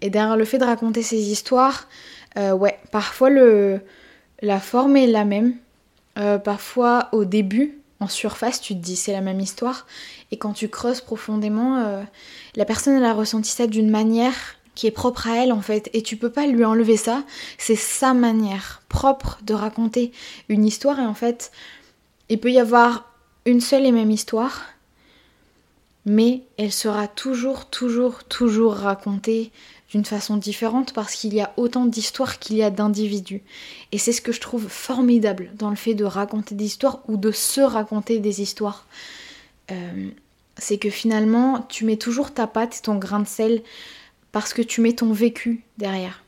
Et 0.03 0.11
derrière 0.11 0.37
le 0.37 0.45
fait 0.45 0.59
de 0.59 0.65
raconter 0.65 1.01
ces 1.01 1.31
histoires, 1.31 1.89
ouais, 2.37 2.79
parfois 2.91 3.31
le, 3.31 3.81
la 4.43 4.61
forme 4.61 4.97
est 4.97 5.07
la 5.07 5.25
même. 5.25 5.55
parfois 6.45 7.09
au 7.13 7.25
début, 7.25 7.79
en 8.01 8.09
surface, 8.09 8.61
tu 8.61 8.75
te 8.75 8.81
dis 8.81 8.97
c'est 8.97 9.13
la 9.13 9.23
même 9.23 9.41
histoire. 9.41 9.87
Et 10.33 10.37
quand 10.37 10.53
tu 10.53 10.69
creuses 10.69 11.01
profondément, 11.01 12.05
la 12.57 12.65
personne 12.67 12.97
elle 12.97 13.05
a 13.05 13.15
ressenti 13.15 13.51
ça 13.51 13.67
d'une 13.67 13.91
manière 13.91 14.57
qui 14.75 14.87
est 14.87 14.93
propre 14.93 15.29
à 15.29 15.37
elle 15.37 15.53
en 15.53 15.61
fait. 15.61 15.91
Et 15.93 16.03
tu 16.03 16.17
peux 16.17 16.31
pas 16.31 16.47
lui 16.47 16.65
enlever 16.65 16.97
ça, 16.97 17.25
c'est 17.59 17.77
sa 17.77 18.15
manière 18.15 18.83
propre 18.89 19.39
de 19.43 19.55
raconter 19.55 20.13
une 20.49 20.65
histoire. 20.65 20.99
Et 20.99 21.07
en 21.07 21.15
fait 21.15 21.53
il 22.29 22.39
peut 22.41 22.53
y 22.53 22.59
avoir 22.59 23.11
une 23.45 23.61
seule 23.61 23.87
et 23.87 23.93
même 23.93 24.11
histoire. 24.11 24.67
Mais 26.05 26.43
elle 26.57 26.73
sera 26.73 27.07
toujours 27.07 27.67
toujours 27.71 28.25
toujours 28.25 28.75
racontée 28.75 29.53
d'une 29.93 30.05
façon 30.07 30.39
différente 30.39 30.95
parce 30.95 31.15
qu'il 31.15 31.35
y 31.35 31.41
a 31.41 31.53
autant 31.59 31.85
d'histoires 31.85 32.39
qu'il 32.39 32.57
y 32.57 32.63
a 32.63 32.71
d'individus. 32.71 33.43
Et 33.93 33.99
c'est 33.99 34.13
ce 34.13 34.23
que 34.23 34.33
je 34.33 34.41
trouve 34.41 34.67
formidable 34.69 35.53
dans 35.55 35.69
le 35.69 35.77
fait 35.77 35.95
de 35.95 36.05
raconter 36.05 36.55
des 36.55 36.65
histoires 36.65 37.01
ou 37.09 37.19
de 37.19 37.31
se 37.31 37.61
raconter 37.61 38.19
des 38.19 38.41
histoires. 38.41 38.87
Euh, 39.71 40.09
c'est 40.57 40.79
que 40.79 40.91
finalement 40.91 41.65
tu 41.69 41.85
mets 41.85 41.99
toujours 41.99 42.33
ta 42.33 42.47
patte 42.47 42.81
ton 42.83 42.97
grain 42.97 43.21
de 43.21 43.29
sel 43.29 43.63
parce 44.33 44.55
que 44.55 44.63
tu 44.63 44.81
mets 44.81 44.95
ton 44.95 45.13
vécu 45.13 45.65
derrière. 45.79 46.25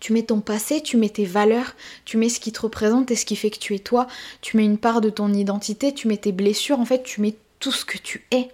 Tu 0.00 0.12
mets 0.12 0.22
ton 0.22 0.40
passé, 0.40 0.80
tu 0.80 0.96
mets 0.96 1.08
tes 1.08 1.24
valeurs, 1.24 1.74
tu 2.04 2.18
mets 2.18 2.28
ce 2.28 2.38
qui 2.38 2.52
te 2.52 2.60
représente 2.60 3.10
et 3.10 3.16
ce 3.16 3.24
qui 3.24 3.34
fait 3.34 3.50
que 3.50 3.58
tu 3.58 3.74
es 3.74 3.80
toi, 3.80 4.06
tu 4.40 4.56
mets 4.56 4.64
une 4.64 4.78
part 4.78 5.00
de 5.00 5.10
ton 5.10 5.32
identité, 5.32 5.92
tu 5.92 6.06
mets 6.06 6.16
tes 6.16 6.32
blessures, 6.32 6.78
en 6.78 6.84
fait 6.84 7.02
tu 7.02 7.20
mets 7.20 7.34
tout 7.58 7.72
ce 7.72 7.84
que 7.84 7.98
tu 7.98 8.24
es 8.30 8.48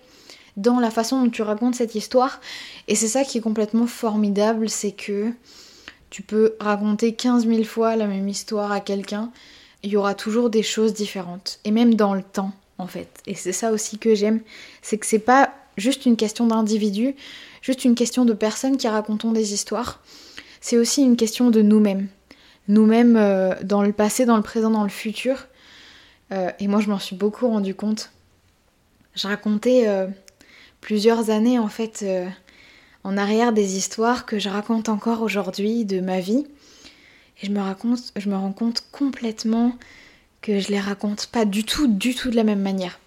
dans 0.56 0.78
la 0.80 0.90
façon 0.90 1.22
dont 1.22 1.30
tu 1.30 1.42
racontes 1.42 1.74
cette 1.74 1.94
histoire. 1.94 2.40
Et 2.88 2.94
c'est 2.94 3.08
ça 3.08 3.24
qui 3.24 3.38
est 3.38 3.42
complètement 3.42 3.86
formidable, 3.86 4.70
c'est 4.70 4.92
que 4.92 5.32
tu 6.10 6.22
peux 6.22 6.54
raconter 6.60 7.14
15 7.14 7.46
000 7.46 7.64
fois 7.64 7.96
la 7.96 8.06
même 8.06 8.28
histoire 8.28 8.72
à 8.72 8.80
quelqu'un, 8.80 9.32
il 9.82 9.90
y 9.90 9.96
aura 9.96 10.14
toujours 10.14 10.48
des 10.48 10.62
choses 10.62 10.94
différentes. 10.94 11.58
Et 11.64 11.70
même 11.70 11.94
dans 11.94 12.14
le 12.14 12.22
temps, 12.22 12.52
en 12.78 12.86
fait. 12.86 13.08
Et 13.26 13.34
c'est 13.34 13.52
ça 13.52 13.72
aussi 13.72 13.98
que 13.98 14.14
j'aime, 14.14 14.40
c'est 14.80 14.96
que 14.96 15.06
c'est 15.06 15.18
pas 15.18 15.52
juste 15.76 16.06
une 16.06 16.16
question 16.16 16.46
d'individu, 16.46 17.16
juste 17.64 17.86
une 17.86 17.94
question 17.94 18.26
de 18.26 18.34
personnes 18.34 18.76
qui 18.76 18.86
racontons 18.86 19.32
des 19.32 19.54
histoires. 19.54 20.00
C'est 20.60 20.76
aussi 20.76 21.02
une 21.02 21.16
question 21.16 21.50
de 21.50 21.62
nous-mêmes. 21.62 22.08
Nous-mêmes 22.68 23.16
euh, 23.16 23.54
dans 23.62 23.82
le 23.82 23.92
passé, 23.92 24.26
dans 24.26 24.36
le 24.36 24.42
présent, 24.42 24.70
dans 24.70 24.82
le 24.82 24.90
futur. 24.90 25.46
Euh, 26.30 26.50
et 26.60 26.68
moi, 26.68 26.80
je 26.80 26.90
m'en 26.90 26.98
suis 26.98 27.16
beaucoup 27.16 27.48
rendu 27.48 27.74
compte. 27.74 28.12
Je 29.14 29.26
racontais 29.26 29.88
euh, 29.88 30.06
plusieurs 30.82 31.30
années, 31.30 31.58
en 31.58 31.68
fait, 31.68 32.04
en 33.02 33.16
arrière 33.16 33.54
des 33.54 33.78
histoires 33.78 34.26
que 34.26 34.38
je 34.38 34.50
raconte 34.50 34.90
encore 34.90 35.22
aujourd'hui 35.22 35.86
de 35.86 36.00
ma 36.00 36.20
vie. 36.20 36.46
Et 37.42 37.46
je 37.46 37.50
me, 37.50 37.60
raconte, 37.60 38.12
je 38.14 38.28
me 38.28 38.36
rends 38.36 38.52
compte 38.52 38.84
complètement 38.92 39.74
que 40.42 40.60
je 40.60 40.68
les 40.68 40.80
raconte 40.80 41.28
pas 41.28 41.46
du 41.46 41.64
tout, 41.64 41.86
du 41.86 42.14
tout 42.14 42.30
de 42.30 42.36
la 42.36 42.44
même 42.44 42.60
manière. 42.60 42.98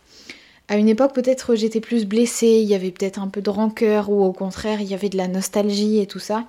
À 0.69 0.75
une 0.75 0.89
époque, 0.89 1.13
peut-être 1.13 1.55
j'étais 1.55 1.79
plus 1.79 2.05
blessée, 2.05 2.59
il 2.61 2.67
y 2.67 2.75
avait 2.75 2.91
peut-être 2.91 3.19
un 3.19 3.29
peu 3.29 3.41
de 3.41 3.49
rancœur, 3.49 4.09
ou 4.09 4.23
au 4.23 4.33
contraire, 4.33 4.81
il 4.81 4.87
y 4.87 4.93
avait 4.93 5.09
de 5.09 5.15
la 5.15 5.29
nostalgie 5.29 5.99
et 5.99 6.07
tout 6.07 6.19
ça. 6.19 6.45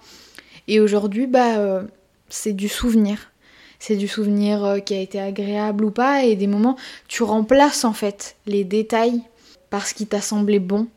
Et 0.67 0.81
aujourd'hui, 0.81 1.29
bah, 1.29 1.59
euh, 1.59 1.83
c'est 2.29 2.53
du 2.53 2.69
souvenir. 2.69 3.31
C'est 3.79 3.95
du 3.95 4.09
souvenir 4.09 4.65
euh, 4.65 4.79
qui 4.81 4.95
a 4.95 5.01
été 5.01 5.21
agréable 5.21 5.85
ou 5.85 5.93
pas, 5.93 6.25
et 6.25 6.35
des 6.35 6.49
moments, 6.49 6.77
tu 7.07 7.23
remplaces 7.23 7.85
en 7.85 7.93
fait 7.93 8.35
les 8.47 8.65
détails 8.65 9.23
par 9.71 9.87
ce 9.87 9.95
qui 9.95 10.07
t'a 10.07 10.21
semblé 10.21 10.59
bon. 10.59 10.89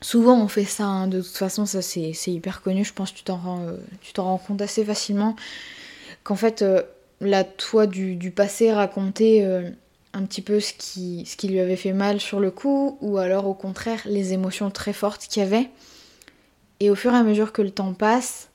Souvent 0.00 0.40
on 0.42 0.48
fait 0.48 0.64
ça, 0.64 0.84
hein. 0.84 1.08
de 1.08 1.20
toute 1.20 1.36
façon 1.36 1.66
ça 1.66 1.82
c'est 1.82 2.14
hyper 2.26 2.62
connu, 2.62 2.86
je 2.86 2.94
pense 2.94 3.12
tu 3.12 3.22
t'en 3.22 3.36
rends, 3.36 3.60
euh, 3.66 3.76
rends, 4.16 4.38
compte 4.38 4.62
assez 4.62 4.82
facilement. 4.82 5.36
Qu'en 6.24 6.36
fait, 6.36 6.64
la 7.20 7.44
toi 7.44 7.86
du, 7.86 8.16
du 8.16 8.30
passé 8.30 8.72
raconté 8.72 9.44
un 10.12 10.24
petit 10.24 10.42
peu 10.42 10.60
ce 10.60 10.72
qui, 10.72 11.24
ce 11.26 11.36
qui 11.36 11.48
lui 11.48 11.60
avait 11.60 11.76
fait 11.76 11.92
mal 11.92 12.20
sur 12.20 12.40
le 12.40 12.50
coup, 12.50 12.98
ou 13.00 13.18
alors 13.18 13.46
au 13.46 13.54
contraire 13.54 14.00
les 14.06 14.32
émotions 14.32 14.70
très 14.70 14.92
fortes 14.92 15.26
qu'il 15.28 15.42
y 15.42 15.46
avait. 15.46 15.70
Et 16.80 16.90
au 16.90 16.94
fur 16.94 17.12
et 17.12 17.16
à 17.16 17.22
mesure 17.22 17.52
que 17.52 17.62
le 17.62 17.70
temps 17.70 17.94
passe, 17.94 18.48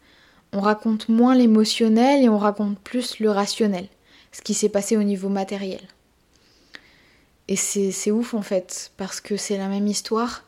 on 0.51 0.59
raconte 0.59 1.09
moins 1.09 1.35
l'émotionnel 1.35 2.23
et 2.23 2.29
on 2.29 2.37
raconte 2.37 2.79
plus 2.79 3.19
le 3.19 3.29
rationnel, 3.29 3.87
ce 4.31 4.41
qui 4.41 4.53
s'est 4.53 4.69
passé 4.69 4.97
au 4.97 5.03
niveau 5.03 5.29
matériel. 5.29 5.81
Et 7.47 7.55
c'est 7.55 8.11
ouf 8.11 8.33
en 8.33 8.41
fait, 8.41 8.91
parce 8.97 9.21
que 9.21 9.37
c'est 9.37 9.57
la 9.57 9.67
même 9.67 9.87
histoire, 9.87 10.43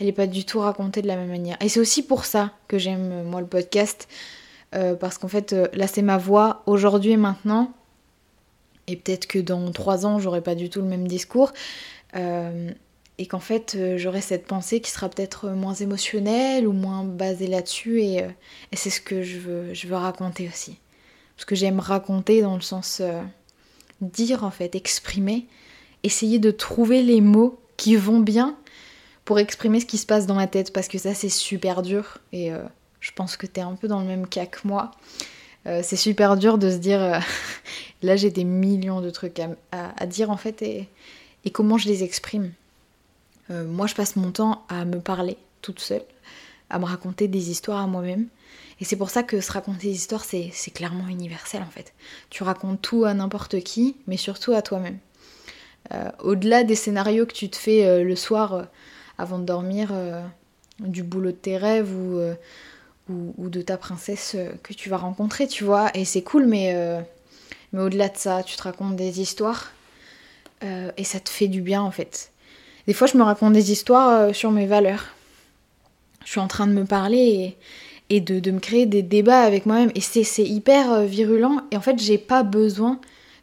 elle 0.00 0.06
n'est 0.06 0.12
pas 0.12 0.26
du 0.26 0.44
tout 0.44 0.60
racontée 0.60 1.02
de 1.02 1.06
la 1.06 1.16
même 1.16 1.28
manière. 1.28 1.56
Et 1.60 1.68
c'est 1.68 1.80
aussi 1.80 2.02
pour 2.02 2.24
ça 2.24 2.52
que 2.68 2.78
j'aime 2.78 3.24
moi 3.24 3.40
le 3.40 3.46
podcast, 3.46 4.08
euh, 4.74 4.94
parce 4.94 5.18
qu'en 5.18 5.28
fait 5.28 5.52
euh, 5.52 5.66
là 5.74 5.86
c'est 5.86 6.02
ma 6.02 6.16
voix 6.16 6.62
aujourd'hui 6.66 7.12
et 7.12 7.16
maintenant, 7.16 7.74
et 8.88 8.96
peut-être 8.96 9.26
que 9.26 9.38
dans 9.38 9.70
trois 9.70 10.06
ans, 10.06 10.18
j'aurai 10.18 10.40
pas 10.40 10.54
du 10.54 10.70
tout 10.70 10.80
le 10.80 10.86
même 10.86 11.06
discours. 11.06 11.52
Euh, 12.16 12.70
et 13.18 13.26
qu'en 13.26 13.40
fait, 13.40 13.74
euh, 13.76 13.98
j'aurai 13.98 14.20
cette 14.20 14.46
pensée 14.46 14.80
qui 14.80 14.90
sera 14.90 15.08
peut-être 15.08 15.50
moins 15.50 15.74
émotionnelle 15.74 16.66
ou 16.66 16.72
moins 16.72 17.04
basée 17.04 17.46
là-dessus. 17.48 18.00
Et, 18.02 18.22
euh, 18.22 18.28
et 18.72 18.76
c'est 18.76 18.90
ce 18.90 19.00
que 19.00 19.22
je 19.22 19.38
veux, 19.38 19.74
je 19.74 19.86
veux 19.86 19.96
raconter 19.96 20.48
aussi. 20.48 20.78
Parce 21.36 21.44
que 21.44 21.54
j'aime 21.54 21.80
raconter 21.80 22.40
dans 22.40 22.54
le 22.54 22.62
sens 22.62 23.02
dire, 24.00 24.42
en 24.42 24.50
fait, 24.50 24.74
exprimer, 24.74 25.46
essayer 26.02 26.38
de 26.38 26.50
trouver 26.50 27.02
les 27.02 27.20
mots 27.20 27.60
qui 27.76 27.94
vont 27.94 28.18
bien 28.18 28.56
pour 29.24 29.38
exprimer 29.38 29.80
ce 29.80 29.86
qui 29.86 29.98
se 29.98 30.06
passe 30.06 30.26
dans 30.26 30.34
ma 30.34 30.48
tête 30.48 30.72
parce 30.72 30.88
que 30.88 30.98
ça 30.98 31.14
c'est 31.14 31.28
super 31.28 31.82
dur 31.82 32.18
et 32.32 32.50
je 32.98 33.12
pense 33.12 33.36
que 33.36 33.46
t'es 33.46 33.60
un 33.60 33.76
peu 33.76 33.86
dans 33.86 34.00
le 34.00 34.06
même 34.06 34.26
cas 34.26 34.46
que 34.46 34.66
moi. 34.66 34.90
Euh, 35.66 35.80
c'est 35.82 35.96
super 35.96 36.36
dur 36.36 36.58
de 36.58 36.70
se 36.70 36.76
dire 36.76 37.02
euh, 37.02 37.18
là 38.02 38.16
j'ai 38.16 38.30
des 38.30 38.44
millions 38.44 39.00
de 39.00 39.10
trucs 39.10 39.40
à, 39.72 40.06
dire 40.06 40.30
en 40.30 40.36
fait 40.36 40.62
et, 40.62 40.88
comment 41.52 41.78
je 41.78 41.88
les 41.88 42.04
exprime. 42.04 42.52
moi 43.48 43.86
je 43.86 43.94
passe 43.94 44.16
mon 44.16 44.30
temps 44.32 44.66
à 44.68 44.84
me 44.84 45.00
parler 45.00 45.38
toute 45.62 45.80
seule, 45.80 46.04
à 46.68 46.78
me 46.78 46.84
raconter 46.84 47.26
des 47.26 47.50
histoires 47.50 47.80
à 47.80 47.86
moi-même. 47.86 48.26
Et 48.80 48.84
c'est 48.84 48.96
pour 48.96 49.08
ça 49.08 49.22
que 49.22 49.40
se 49.40 49.50
raconter 49.50 49.88
des 49.88 49.94
histoires, 49.94 50.24
c'est 50.24 50.70
clairement 50.74 51.08
universel 51.08 51.62
en 51.62 51.70
fait. 51.70 51.94
Tu 52.28 52.42
racontes 52.42 52.82
tout 52.82 53.04
à 53.06 53.14
n'importe 53.14 53.60
qui, 53.60 53.96
mais 54.06 54.18
surtout 54.18 54.52
à 54.52 54.60
toi-même. 54.60 54.98
Euh, 55.92 56.10
au-delà 56.20 56.64
des 56.64 56.74
scénarios 56.74 57.24
que 57.24 57.32
tu 57.32 57.48
te 57.48 57.56
fais 57.56 57.86
euh, 57.86 58.04
le 58.04 58.14
soir 58.14 58.52
euh, 58.52 58.62
avant 59.16 59.38
de 59.38 59.44
dormir, 59.44 59.92
du 60.78 61.02
boulot 61.02 61.32
de 61.32 61.36
tes 61.36 61.56
rêves 61.56 61.92
ou, 61.92 62.20
ou, 63.08 63.48
de 63.48 63.62
ta 63.62 63.76
princesse 63.76 64.36
que 64.62 64.72
tu 64.72 64.88
vas 64.88 64.98
rencontrer, 64.98 65.46
tu 65.46 65.64
vois. 65.64 65.90
Et 65.94 66.04
c'est 66.04 66.22
cool, 66.22 66.46
mais, 66.46 66.74
mais 67.72 67.80
au-delà 67.80 68.08
de 68.08 68.16
ça, 68.16 68.42
tu 68.42 68.56
te 68.56 68.62
racontes 68.62 68.96
des 68.96 69.20
histoires 69.20 69.72
et 70.62 71.04
ça 71.04 71.20
te 71.20 71.28
fait 71.28 71.48
du 71.48 71.62
bien 71.62 71.82
en 71.82 71.90
fait. 71.90 72.32
Des 72.86 72.92
fois, 72.92 73.06
je 73.06 73.16
me 73.16 73.22
raconte 73.22 73.52
des 73.52 73.70
histoires 73.72 74.34
sur 74.34 74.50
mes 74.50 74.66
valeurs. 74.66 75.04
Je 76.24 76.30
suis 76.30 76.40
en 76.40 76.48
train 76.48 76.66
de 76.66 76.72
me 76.72 76.84
parler 76.84 77.56
et, 78.10 78.20
de, 78.20 78.40
de, 78.40 78.50
me 78.50 78.58
créer 78.58 78.86
des 78.86 79.02
débats 79.02 79.42
avec 79.42 79.66
moi-même. 79.66 79.92
Et 79.94 80.00
c'est 80.00 80.42
hyper 80.42 81.02
virulent. 81.02 81.62
Et 81.70 81.76
en 81.76 81.80
fait, 81.80 81.98
j'ai 81.98 82.18
pas 82.18 82.42
besoin 82.42 83.00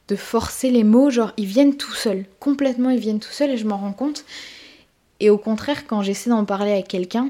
de 0.07 0.15
forcer 0.15 0.69
les 0.69 0.83
mots, 0.83 1.09
genre 1.09 1.33
ils 1.37 1.45
viennent 1.45 1.75
tout 1.75 1.93
seuls, 1.93 2.25
complètement 2.39 2.89
ils 2.89 2.99
viennent 2.99 3.19
tout 3.19 3.31
seuls 3.31 3.51
et 3.51 3.57
je 3.57 3.65
m'en 3.65 3.77
rends 3.77 3.93
compte. 3.93 4.25
Et 5.19 5.29
au 5.29 5.37
contraire, 5.37 5.87
quand 5.87 6.01
j'essaie 6.01 6.29
d'en 6.29 6.45
parler 6.45 6.71
avec 6.71 6.87
quelqu'un, 6.87 7.29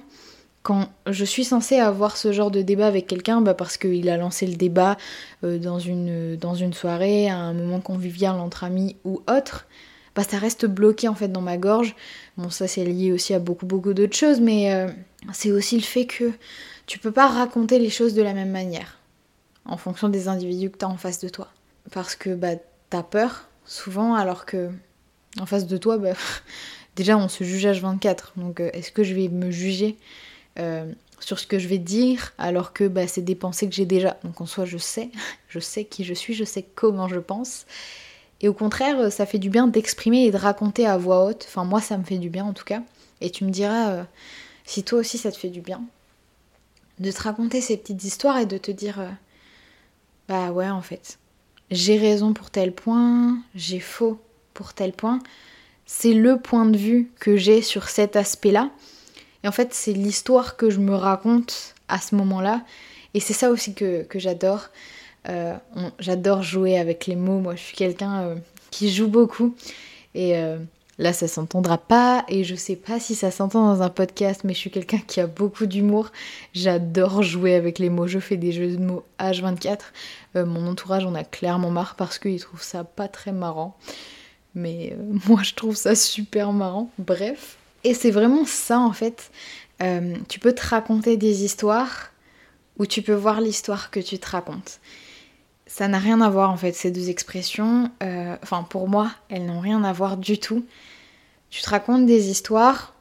quand 0.66 0.90
je 1.06 1.24
suis 1.24 1.46
censée 1.46 1.78
avoir 1.78 2.18
ce 2.18 2.32
genre 2.32 2.50
de 2.50 2.64
débat 2.64 2.88
avec 2.88 3.06
quelqu'un, 3.06 3.40
bah 3.40 3.54
parce 3.54 3.78
qu'il 3.78 4.10
a 4.10 4.18
lancé 4.18 4.48
le 4.48 4.56
débat 4.56 4.98
euh, 5.44 5.60
dans, 5.60 5.78
une, 5.78 6.74
soirée, 6.74 7.30
à 7.30 7.38
un 7.38 7.54
moment 7.54 7.80
convivial 7.80 8.40
entre 8.40 8.64
amis 8.64 8.96
ou 9.06 9.22
autre, 9.30 9.68
bah 10.16 10.24
ça 10.24 10.40
reste 10.40 10.66
bloqué 10.66 11.08
en 11.08 11.14
fait 11.14 11.28
dans 11.28 11.42
ma 11.42 11.58
gorge. 11.58 11.96
Bon, 12.38 12.50
ça 12.50 12.68
c'est 12.68 12.84
lié 12.84 13.12
aussi 13.12 13.36
à 13.36 13.40
beaucoup 13.40 13.68
beaucoup 13.68 13.94
d'autres 13.94 14.16
choses, 14.16 14.42
mais 14.42 14.74
euh, 14.74 14.88
c'est 15.34 15.52
aussi 15.52 15.76
le 15.76 15.84
fait 15.84 16.08
que 16.08 16.32
tu 16.88 16.98
peux 16.98 17.12
pas 17.12 17.28
raconter 17.28 17.78
les 17.78 17.92
choses 17.92 18.16
de 18.16 18.24
la 18.24 18.34
même 18.34 18.50
manière 18.50 18.98
en 19.66 19.78
fonction 19.78 20.10
des 20.10 20.28
individus 20.28 20.72
que 20.72 20.80
tu 20.80 20.86
as 20.86 20.90
en 20.90 20.98
face 20.98 21.20
de 21.20 21.30
toi 21.30 21.48
parce 21.92 22.16
que 22.16 22.34
bah, 22.34 22.56
t'as 22.90 23.04
peur 23.04 23.50
souvent 23.66 24.16
alors 24.16 24.48
que 24.48 24.72
en 25.40 25.46
face 25.46 25.68
de 25.68 25.78
toi, 25.78 26.00
bah, 26.00 26.14
déjà 26.96 27.20
on 27.20 27.28
se 27.28 27.44
juge 27.44 27.68
H24. 27.68 28.32
Donc 28.38 28.62
euh, 28.62 28.72
est-ce 28.74 28.92
que 28.92 29.04
je 29.04 29.14
vais 29.14 29.28
me 29.28 29.52
juger? 29.52 29.96
Euh, 30.60 30.92
sur 31.20 31.40
ce 31.40 31.48
que 31.48 31.60
je 31.60 31.68
vais 31.68 31.78
dire 31.78 32.34
alors 32.38 32.74
que 32.74 32.88
bah, 32.88 33.08
c'est 33.08 33.22
des 33.22 33.36
pensées 33.36 33.68
que 33.68 33.76
j'ai 33.76 33.86
déjà. 33.86 34.18
Donc 34.24 34.42
en 34.42 34.46
soi 34.46 34.66
je 34.66 34.78
sais, 34.78 35.10
je 35.50 35.60
sais 35.60 35.86
qui 35.86 36.04
je 36.04 36.14
suis, 36.14 36.34
je 36.34 36.44
sais 36.44 36.64
comment 36.76 37.08
je 37.08 37.20
pense. 37.20 37.66
Et 38.42 38.48
au 38.50 38.54
contraire, 38.54 39.12
ça 39.12 39.26
fait 39.26 39.40
du 39.40 39.50
bien 39.50 39.68
d'exprimer 39.68 40.26
et 40.26 40.32
de 40.32 40.38
raconter 40.38 40.86
à 40.86 40.98
voix 40.98 41.26
haute. 41.26 41.46
Enfin 41.48 41.64
moi 41.64 41.82
ça 41.82 41.98
me 41.98 42.04
fait 42.04 42.18
du 42.18 42.30
bien 42.30 42.46
en 42.46 42.54
tout 42.54 42.66
cas. 42.66 42.82
Et 43.22 43.30
tu 43.30 43.46
me 43.46 43.50
diras 43.50 43.92
euh, 43.92 44.04
si 44.66 44.84
toi 44.84 45.00
aussi 45.00 45.18
ça 45.18 45.32
te 45.32 45.38
fait 45.38 45.50
du 45.50 45.62
bien. 45.62 45.82
De 47.00 47.12
te 47.12 47.22
raconter 47.22 47.62
ces 47.62 47.78
petites 47.78 48.04
histoires 48.04 48.38
et 48.38 48.46
de 48.46 48.58
te 48.58 48.72
dire 48.72 49.02
bah 50.28 50.52
ouais 50.52 50.70
en 50.70 50.82
fait 50.82 51.20
j'ai 51.72 51.98
raison 51.98 52.34
pour 52.34 52.52
tel 52.52 52.72
point, 52.72 53.40
j'ai 53.56 53.80
faux 53.80 54.20
pour 54.54 54.74
tel 54.74 54.94
point. 54.94 55.20
C'est 55.86 56.14
le 56.14 56.40
point 56.40 56.66
de 56.66 56.78
vue 56.78 57.12
que 57.20 57.38
j'ai 57.38 57.62
sur 57.62 57.90
cet 57.90 58.16
aspect-là. 58.16 58.70
Et 59.46 59.48
en 59.48 59.52
fait, 59.52 59.76
c'est 59.76 59.94
l'histoire 59.94 60.58
que 60.58 60.72
je 60.72 60.80
me 60.80 60.96
raconte 60.96 61.76
à 61.88 62.00
ce 62.00 62.16
moment-là. 62.16 62.64
Et 63.14 63.20
c'est 63.20 63.34
ça 63.34 63.52
aussi 63.52 63.76
que, 63.76 64.08
j'adore. 64.16 64.70
Euh, 65.30 65.56
j'adore 66.00 66.42
jouer 66.42 66.80
avec 66.80 67.06
les 67.06 67.16
mots. 67.16 67.40
Moi, 67.40 67.56
je 67.56 67.62
suis 67.62 67.78
quelqu'un 67.78 68.22
euh, 68.24 68.36
qui 68.72 68.92
joue 68.92 69.08
beaucoup. 69.08 69.56
Et 70.16 70.36
euh, 70.36 70.58
Là, 70.98 71.12
ça 71.12 71.28
s'entendra 71.28 71.78
pas 71.78 72.24
et 72.30 72.46
je 72.46 72.56
sais 72.56 72.78
pas 72.78 73.00
si 73.00 73.16
ça 73.16 73.30
s'entend 73.30 73.76
dans 73.76 73.82
un 73.82 73.90
podcast, 73.90 74.46
mais 74.46 74.54
je 74.54 74.60
suis 74.60 74.72
quelqu'un 74.72 75.00
qui 75.06 75.20
a 75.20 75.28
beaucoup 75.28 75.66
d'humour. 75.66 76.12
J'adore 76.54 77.22
jouer 77.22 77.54
avec 77.54 77.80
les 77.80 77.90
mots. 77.90 78.08
Je 78.08 78.20
fais 78.20 78.38
des 78.38 78.54
jeux 78.54 78.78
de 78.78 78.78
mots 78.78 79.04
H24. 79.20 79.80
Euh, 80.38 80.46
mon 80.46 80.66
entourage 80.68 81.06
en 81.06 81.14
a 81.14 81.26
clairement 81.26 81.70
marre 81.70 81.96
parce 81.96 82.18
qu'il 82.18 82.40
trouve 82.40 82.64
ça 82.64 82.86
pas 82.86 83.10
très 83.10 83.34
marrant. 83.34 83.78
Mais 84.56 84.96
moi, 85.28 85.44
je 85.44 85.54
trouve 85.54 85.76
ça 85.76 85.96
super 85.96 86.54
marrant. 86.54 86.90
Bref. 86.98 87.58
Et 87.86 87.94
c'est 87.94 88.12
vraiment 88.12 88.46
ça 88.46 88.80
en 88.80 88.92
fait. 88.92 89.32
Euh, 89.82 90.16
tu 90.28 90.40
peux 90.40 90.54
te 90.54 90.66
raconter 90.66 91.16
des 91.16 91.44
histoires 91.46 92.12
ou 92.78 92.86
tu 92.86 93.02
peux 93.02 93.14
voir 93.14 93.40
l'histoire 93.40 93.92
que 93.92 94.00
tu 94.02 94.20
te 94.20 94.30
racontes 94.30 94.80
ça 95.68 95.88
n'a 95.88 96.00
rien 96.00 96.22
à 96.22 96.30
voir 96.30 96.52
en 96.52 96.58
fait, 96.58 96.74
ces 96.74 96.90
deux 96.90 97.10
expressions. 97.10 97.92
Euh, 98.04 98.38
enfin, 98.44 98.64
pour 98.64 98.88
moi, 98.88 99.12
elles 99.30 99.46
n'ont 99.46 99.60
rien 99.60 99.84
à 99.84 99.92
voir 99.92 100.16
du 100.16 100.40
tout. 100.40 100.66
Tu 101.50 101.62
te 101.62 101.70
racontes 101.70 102.06
des 102.06 102.30
histoires, 102.30 102.94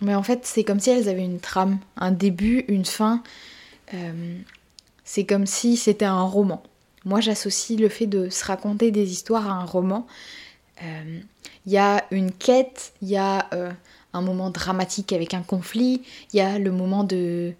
mais 0.00 0.14
en 0.14 0.22
fait, 0.22 0.46
c'est 0.46 0.64
comme 0.64 0.80
si 0.80 0.90
elles 0.90 1.08
avaient 1.08 1.24
une 1.24 1.40
trame, 1.40 1.78
un 1.96 2.12
début, 2.12 2.64
une 2.68 2.84
fin. 2.84 3.22
Euh, 3.94 4.38
c'est 5.02 5.24
comme 5.24 5.46
si 5.46 5.76
c'était 5.76 6.04
un 6.04 6.22
roman. 6.22 6.62
Moi, 7.04 7.20
j'associe 7.20 7.80
le 7.80 7.88
fait 7.88 8.06
de 8.06 8.28
se 8.28 8.44
raconter 8.44 8.90
des 8.90 9.10
histoires 9.10 9.48
à 9.50 9.54
un 9.54 9.64
roman. 9.64 10.06
Il 11.66 11.72
y 11.72 11.78
a 11.78 12.04
une 12.10 12.32
quête, 12.32 12.92
il 13.02 13.08
y 13.08 13.16
a 13.16 13.50
un 14.12 14.22
moment 14.22 14.50
dramatique 14.50 15.12
avec 15.12 15.34
un 15.34 15.42
conflit, 15.42 16.02
il 16.32 16.36
y 16.36 16.40
a 16.40 16.58
le 16.58 16.70
moment 16.70 17.04
de, 17.04 17.52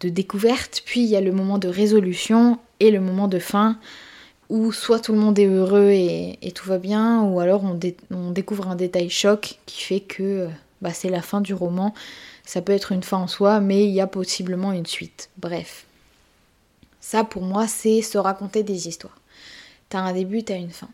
de 0.00 0.08
découverte, 0.08 0.82
puis 0.84 1.00
il 1.00 1.06
y 1.06 1.16
a 1.16 1.20
le 1.20 1.32
moment 1.32 1.58
de 1.58 1.68
résolution 1.68 2.58
et 2.80 2.90
le 2.90 3.00
moment 3.00 3.28
de 3.28 3.38
fin 3.38 3.78
où 4.48 4.72
soit 4.72 5.00
tout 5.00 5.12
le 5.12 5.18
monde 5.18 5.38
est 5.38 5.46
heureux 5.46 5.90
et, 5.90 6.52
tout 6.54 6.66
va 6.66 6.78
bien, 6.78 7.22
ou 7.22 7.40
alors 7.40 7.64
on, 7.64 8.30
découvre 8.30 8.68
un 8.68 8.76
détail 8.76 9.10
choc 9.10 9.58
qui 9.66 9.82
fait 9.82 10.00
que 10.00 10.48
bah, 10.80 10.92
c'est 10.92 11.10
la 11.10 11.22
fin 11.22 11.40
du 11.40 11.54
roman. 11.54 11.94
Ça 12.44 12.62
peut 12.62 12.72
être 12.72 12.92
une 12.92 13.02
fin 13.02 13.18
en 13.18 13.26
soi, 13.26 13.60
mais 13.60 13.84
il 13.84 13.90
y 13.90 14.00
a 14.00 14.06
possiblement 14.06 14.72
une 14.72 14.86
suite. 14.86 15.28
Bref. 15.36 15.84
Ça 17.00 17.24
pour 17.24 17.42
moi 17.42 17.66
c'est 17.68 18.02
se 18.02 18.18
raconter 18.18 18.62
des 18.62 18.88
histoires. 18.88 19.18
T'as 19.90 20.00
un 20.00 20.12
début, 20.12 20.42
t'as 20.42 20.56
une 20.56 20.70
fin. 20.70 20.88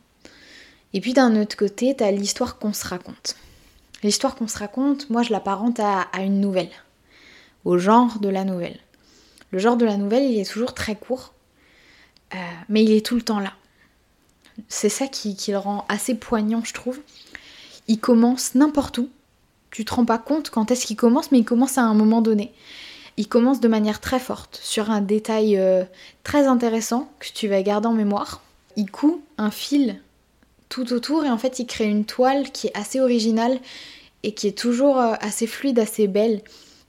Et 0.92 1.00
puis 1.00 1.12
d'un 1.12 1.40
autre 1.40 1.56
côté, 1.56 1.94
t'as 1.96 2.10
l'histoire 2.10 2.58
qu'on 2.58 2.72
se 2.72 2.86
raconte. 2.86 3.36
L'histoire 4.04 4.37
qu'on 4.37 4.46
se 4.46 4.58
raconte, 4.58 5.08
moi 5.08 5.23
je 5.23 5.32
l'apparente 5.32 5.80
à, 5.80 6.02
à 6.12 6.20
une 6.20 6.38
nouvelle, 6.38 6.70
au 7.64 7.78
genre 7.78 8.18
de 8.20 8.28
la 8.28 8.44
nouvelle. 8.44 8.78
Le 9.50 9.58
genre 9.58 9.78
de 9.78 9.87
la 9.87 9.96
nouvelle, 9.96 10.30
il 10.30 10.38
est 10.38 10.50
toujours 10.50 10.75
très 10.75 10.94
court, 10.94 11.32
euh, 12.34 12.38
mais 12.68 12.84
il 12.84 12.92
est 12.92 13.04
tout 13.04 13.14
le 13.14 13.23
temps 13.23 13.40
là. 13.40 13.54
C'est 14.68 14.90
ça 14.90 15.06
qui, 15.06 15.37
le 15.49 15.56
rend 15.56 15.87
assez 15.88 16.14
poignant, 16.14 16.62
je 16.64 16.75
trouve. 16.75 17.00
Il 17.88 17.99
commence 17.99 18.54
n'importe 18.54 18.99
où. 18.99 19.08
Tu 19.70 19.87
te 19.87 19.94
rends 19.94 20.04
pas 20.04 20.18
compte 20.18 20.50
quand 20.50 20.70
est-ce 20.70 20.84
qu'il 20.84 20.96
commence, 20.96 21.32
mais 21.32 21.38
il 21.38 21.44
commence 21.44 21.78
à 21.78 21.82
un 21.82 21.94
moment 21.94 22.20
donné. 22.20 22.52
Il 23.16 23.26
commence 23.26 23.61
de 23.61 23.68
manière 23.68 24.00
très 24.00 24.20
forte, 24.20 24.61
sur 24.62 24.90
un 24.90 25.00
détail 25.00 25.56
euh, 25.56 25.84
très 26.25 26.46
intéressant 26.46 27.11
que 27.20 27.28
tu 27.32 27.49
vas 27.49 27.62
garder 27.62 27.87
en 27.87 27.94
mémoire. 27.94 28.42
Il 28.76 28.90
coud 28.90 29.18
un 29.38 29.50
fil 29.50 29.99
tout 30.68 30.92
autour 30.92 31.25
et 31.25 31.30
en 31.30 31.38
fait 31.38 31.61
il 31.61 31.66
crée 31.66 31.84
une 31.84 32.04
toile 32.04 32.50
qui 32.50 32.66
est 32.66 32.76
assez 32.76 33.00
originale 33.00 33.61
et 34.24 34.32
qui 34.32 34.48
est 34.48 34.58
toujours 34.58 34.98
euh, 34.98 35.14
assez 35.20 35.46
fluide, 35.46 35.78
assez 35.78 36.08
belle 36.08 36.40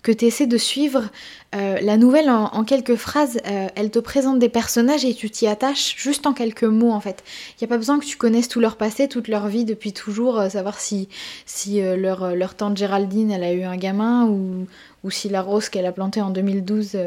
que 0.02 0.12
tu 0.12 0.26
essaies 0.26 0.48
de 0.48 0.58
suivre. 0.58 1.10
Euh, 1.56 1.80
la 1.82 1.98
nouvelle, 1.98 2.30
en, 2.30 2.64
quelques 2.64 2.96
phrases, 2.96 3.40
euh, 3.48 3.68
elle 3.76 3.90
te 3.90 4.00
présente 4.00 4.40
des 4.40 4.50
personnages 4.50 5.04
et 5.04 5.16
tu 5.16 5.32
t'y 5.32 5.48
attaches 5.48 5.96
juste 5.98 6.28
en 6.28 6.34
quelques 6.34 6.64
mots 6.64 6.92
en 6.92 7.00
fait. 7.00 7.24
Il 7.52 7.64
n'y 7.64 7.66
a 7.66 7.70
pas 7.70 7.78
besoin 7.78 8.00
que 8.00 8.06
tu 8.06 8.16
connaisses 8.16 8.48
tout 8.48 8.60
leur 8.60 8.78
passé, 8.78 9.08
toute 9.08 9.28
leur 9.28 9.48
vie 9.48 9.66
depuis 9.66 9.94
toujours, 9.94 10.44
savoir 10.50 10.80
si, 10.80 11.10
si 11.48 11.82
leur, 11.82 12.36
leur, 12.36 12.54
tante 12.54 12.78
Géraldine, 12.78 13.32
elle 13.32 13.44
a 13.44 13.52
eu 13.52 13.64
un 13.64 13.78
gamin 13.78 14.28
ou, 14.28 14.68
ou 15.04 15.12
si 15.12 15.28
la 15.28 15.42
rose 15.42 15.70
qu'elle 15.70 15.88
a 15.88 15.92
plantée 15.92 16.22
en 16.22 16.30
2012, 16.30 16.98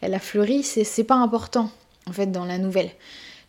elle 0.00 0.14
a 0.14 0.18
fleuri. 0.18 0.62
C'est 0.62 1.04
pas 1.04 1.16
important 1.16 1.70
en 2.08 2.12
fait 2.12 2.32
dans 2.32 2.46
la 2.46 2.56
nouvelle. 2.56 2.90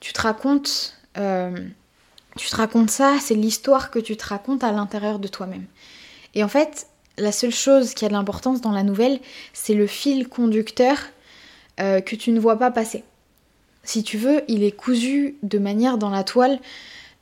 Tu 0.01 0.11
te 0.11 0.21
racontes... 0.21 0.97
tu 1.15 2.49
te 2.49 2.55
racontes 2.57 2.91
ça, 2.91 3.15
c'est 3.21 3.35
l'histoire 3.35 3.89
que 3.89 3.99
tu 3.99 4.17
te 4.17 4.25
racontes 4.25 4.65
à 4.65 4.73
l'intérieur 4.73 5.19
de 5.19 5.29
toi-même. 5.29 5.65
Et 6.37 6.43
en 6.43 6.47
fait, 6.47 6.85
la 7.17 7.31
seule 7.31 7.51
chose 7.51 7.95
qui 7.95 8.05
a 8.05 8.09
de 8.09 8.13
l'importance 8.13 8.61
dans 8.61 8.71
la 8.71 8.83
nouvelle, 8.83 9.19
c'est 9.53 9.73
le 9.73 9.87
fil 9.87 10.27
conducteur 10.27 10.95
euh, 11.79 11.99
que 11.99 12.15
tu 12.15 12.31
ne 12.31 12.39
vois 12.39 12.57
pas 12.57 12.69
passer. 12.69 13.03
Si 13.83 14.03
tu 14.03 14.19
veux, 14.19 14.43
il 14.47 14.63
est 14.63 14.71
cousu 14.71 15.35
de 15.41 15.57
manière 15.57 15.97
dans 15.97 16.11
la 16.11 16.23
toile 16.23 16.59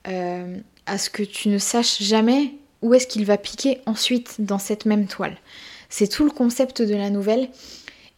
euh, 0.09 0.57
à 0.85 0.97
ce 0.97 1.09
que 1.09 1.23
tu 1.23 1.47
ne 1.47 1.57
saches 1.59 2.03
jamais 2.03 2.55
où 2.81 2.93
est-ce 2.93 3.07
qu'il 3.07 3.23
va 3.23 3.37
piquer 3.37 3.79
ensuite 3.85 4.35
dans 4.39 4.59
cette 4.59 4.85
même 4.85 5.07
toile. 5.07 5.37
C'est 5.87 6.09
tout 6.09 6.25
le 6.25 6.31
concept 6.31 6.81
de 6.81 6.95
la 6.95 7.09
nouvelle. 7.09 7.47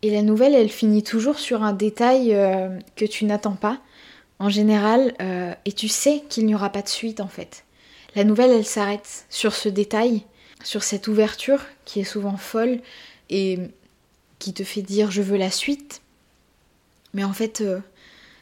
Et 0.01 0.09
la 0.09 0.23
nouvelle, 0.23 0.55
elle 0.55 0.69
finit 0.69 1.03
toujours 1.03 1.37
sur 1.37 1.61
un 1.61 1.73
détail 1.73 2.33
euh, 2.33 2.69
que 2.95 3.05
tu 3.05 3.25
n'attends 3.25 3.55
pas, 3.55 3.77
en 4.39 4.49
général, 4.49 5.13
et 5.65 5.71
tu 5.73 5.87
sais 5.87 6.23
qu'il 6.27 6.47
n'y 6.47 6.55
aura 6.55 6.71
pas 6.71 6.81
de 6.81 6.87
suite 6.87 7.21
en 7.21 7.27
fait. 7.27 7.65
La 8.15 8.23
nouvelle, 8.23 8.51
elle 8.51 8.65
s'arrête 8.65 9.25
sur 9.29 9.53
ce 9.53 9.69
détail 9.69 10.23
sur 10.63 10.83
cette 10.83 11.07
ouverture 11.07 11.61
qui 11.85 11.99
est 11.99 12.05
souvent 12.05 12.37
folle 12.37 12.79
et 13.29 13.59
qui 14.39 14.53
te 14.53 14.63
fait 14.63 14.81
dire 14.81 15.11
je 15.11 15.21
veux 15.21 15.37
la 15.37 15.51
suite. 15.51 16.01
Mais 17.13 17.23
en 17.23 17.33
fait, 17.33 17.61
euh, 17.61 17.79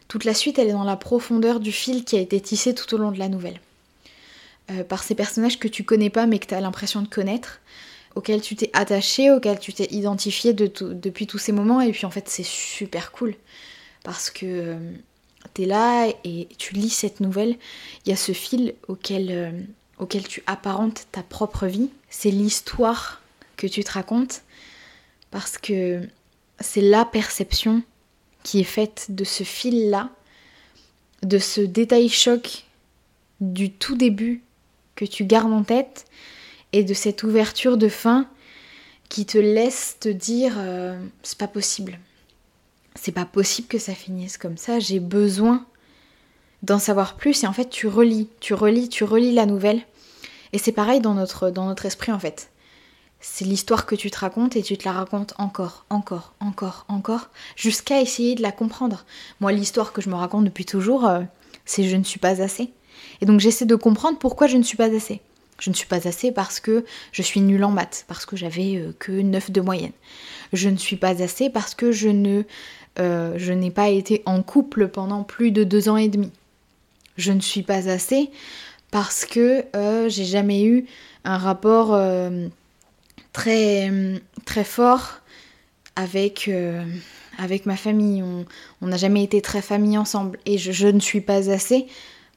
toute 0.08 0.26
la 0.26 0.34
suite, 0.34 0.60
elle 0.60 0.70
est 0.70 0.74
dans 0.74 0.84
la 0.84 0.98
profondeur 0.98 1.60
du 1.60 1.72
fil 1.72 2.04
qui 2.04 2.18
a 2.18 2.20
été 2.20 2.40
tissé 2.40 2.74
tout 2.74 2.94
au 2.94 2.98
long 2.98 3.12
de 3.12 3.20
la 3.20 3.30
nouvelle. 3.30 3.60
Euh, 4.72 4.84
par 4.84 5.04
ces 5.04 5.14
personnages 5.16 5.60
que 5.60 5.68
tu 5.68 5.84
connais 5.84 6.10
pas 6.10 6.26
mais 6.26 6.40
que 6.40 6.48
tu 6.48 6.56
as 6.56 6.62
l'impression 6.62 7.02
de 7.02 7.08
connaître, 7.08 7.62
auxquels 8.16 8.42
tu 8.42 8.56
t'es 8.56 8.72
attaché, 8.74 9.30
auxquels 9.32 9.60
tu 9.60 9.74
t'es 9.74 9.88
identifié 9.92 10.54
depuis 10.54 11.28
tous 11.28 11.38
ces 11.38 11.52
moments. 11.52 11.82
Et 11.82 11.92
puis 11.92 12.06
en 12.06 12.12
fait, 12.12 12.28
c'est 12.28 12.44
super 12.46 13.12
cool 13.12 13.36
parce 14.04 14.30
que 14.30 14.46
euh, 14.46 14.92
tu 15.54 15.64
es 15.64 15.66
là 15.66 16.08
et 16.24 16.48
tu 16.58 16.74
lis 16.74 16.90
cette 16.90 17.20
nouvelle. 17.20 17.58
Il 18.06 18.10
y 18.10 18.14
a 18.14 18.16
ce 18.16 18.32
fil 18.32 18.74
auquel, 18.88 19.68
auquel 19.98 20.28
tu 20.28 20.44
apparentes 20.48 21.08
ta 21.12 21.24
propre 21.24 21.68
vie. 21.68 21.90
C'est 22.10 22.32
l'histoire 22.32 23.22
que 23.58 23.68
tu 23.68 23.84
te 23.84 23.92
racontes 23.92 24.42
parce 25.32 25.58
que 25.58 26.08
c'est 26.60 26.82
la 26.82 27.06
perception 27.06 27.84
qui 28.44 28.60
est 28.60 28.64
faite 28.64 29.08
de 29.10 29.24
ce 29.24 29.44
fil-là, 29.44 30.10
de 31.24 31.40
ce 31.40 31.62
détail 31.62 32.10
choc 32.10 32.66
du 33.42 33.72
tout 33.72 33.96
début 33.96 34.44
que 34.96 35.06
tu 35.06 35.26
gardes 35.26 35.52
en 35.52 35.64
tête 35.64 36.06
et 36.72 36.84
de 36.84 36.94
cette 36.94 37.24
ouverture 37.24 37.78
de 37.78 37.90
fin 37.90 38.30
qui 39.10 39.26
te 39.26 39.38
laisse 39.38 39.98
te 40.00 40.10
dire 40.10 40.54
euh, 40.58 41.00
c'est 41.24 41.38
pas 41.38 41.48
possible. 41.48 42.00
C'est 42.96 43.12
pas 43.12 43.26
possible 43.26 43.68
que 43.68 43.80
ça 43.80 43.94
finisse 43.94 44.38
comme 44.38 44.58
ça, 44.58 44.80
j'ai 44.80 45.00
besoin 45.00 45.66
d'en 46.66 46.80
savoir 46.80 47.16
plus 47.16 47.44
et 47.44 47.48
en 47.48 47.54
fait 47.54 47.70
tu 47.70 47.88
relis, 47.88 48.28
tu 48.40 48.54
relis, 48.54 48.90
tu 48.90 49.04
relis 49.04 49.34
la 49.34 49.46
nouvelle 49.46 49.82
et 50.54 50.58
c'est 50.58 50.72
pareil 50.72 51.00
dans 51.00 51.14
notre, 51.14 51.50
dans 51.50 51.66
notre 51.66 51.86
esprit 51.86 52.12
en 52.12 52.20
fait 52.20 52.50
c'est 53.26 53.46
l'histoire 53.46 53.86
que 53.86 53.96
tu 53.96 54.12
te 54.12 54.20
racontes 54.20 54.56
et 54.56 54.62
tu 54.62 54.78
te 54.78 54.86
la 54.86 54.92
racontes 54.92 55.34
encore, 55.40 55.86
encore, 55.90 56.34
encore, 56.40 56.86
encore, 56.88 57.30
jusqu'à 57.56 58.00
essayer 58.00 58.36
de 58.36 58.44
la 58.44 58.52
comprendre. 58.52 59.04
Moi, 59.40 59.52
l'histoire 59.52 59.94
que 59.94 60.02
je 60.02 60.10
me 60.10 60.16
raconte 60.16 60.46
depuis 60.46 60.66
toujours, 60.66 61.08
euh, 61.08 61.22
c'est 61.66 61.84
je 61.84 61.96
ne 61.96 62.04
suis 62.04 62.20
pas 62.20 62.42
assez. 62.44 62.72
Et 63.22 63.26
donc 63.26 63.40
j'essaie 63.40 63.66
de 63.66 63.76
comprendre 63.76 64.20
pourquoi 64.20 64.46
je 64.46 64.58
ne 64.58 64.64
suis 64.64 64.78
pas 64.78 64.96
assez. 64.96 65.22
Je 65.60 65.70
ne 65.70 65.76
suis 65.76 65.88
pas 65.88 66.08
assez 66.08 66.32
parce 66.32 66.60
que 66.60 66.86
je 67.12 67.22
suis 67.22 67.42
nulle 67.42 67.64
en 67.64 67.72
maths, 67.72 68.06
parce 68.08 68.26
que 68.26 68.36
j'avais 68.36 68.76
euh, 68.76 68.94
que 69.00 69.12
9 69.12 69.52
de 69.52 69.62
moyenne. 69.62 69.94
Je 70.54 70.70
ne 70.70 70.78
suis 70.78 70.98
pas 70.98 71.22
assez 71.24 71.50
parce 71.50 71.74
que 71.74 71.92
je 71.92 72.10
ne 72.10 72.44
euh, 73.00 73.34
je 73.38 73.54
n'ai 73.54 73.72
pas 73.72 73.90
été 73.90 74.22
en 74.26 74.44
couple 74.44 74.88
pendant 74.88 75.24
plus 75.24 75.52
de 75.52 75.64
deux 75.64 75.90
ans 75.90 75.98
et 75.98 76.10
demi. 76.10 76.32
Je 77.18 77.32
ne 77.32 77.40
suis 77.40 77.64
pas 77.64 77.90
assez 77.90 78.30
parce 78.92 79.26
que 79.26 79.66
j'ai 80.08 80.26
jamais 80.26 80.64
eu 80.64 80.86
un 81.24 81.38
rapport 81.38 81.98
très, 83.34 83.92
très 84.46 84.64
fort 84.64 85.20
avec, 85.96 86.48
euh, 86.48 86.84
ma 87.66 87.76
famille. 87.76 88.24
On 88.82 88.88
n'a 88.88 88.98
jamais 88.98 89.24
été 89.24 89.42
très 89.42 89.62
famille 89.62 89.98
ensemble 89.98 90.40
et 90.46 90.58
je, 90.58 90.88
ne 90.88 91.00
suis 91.00 91.22
pas 91.22 91.52
assez 91.52 91.88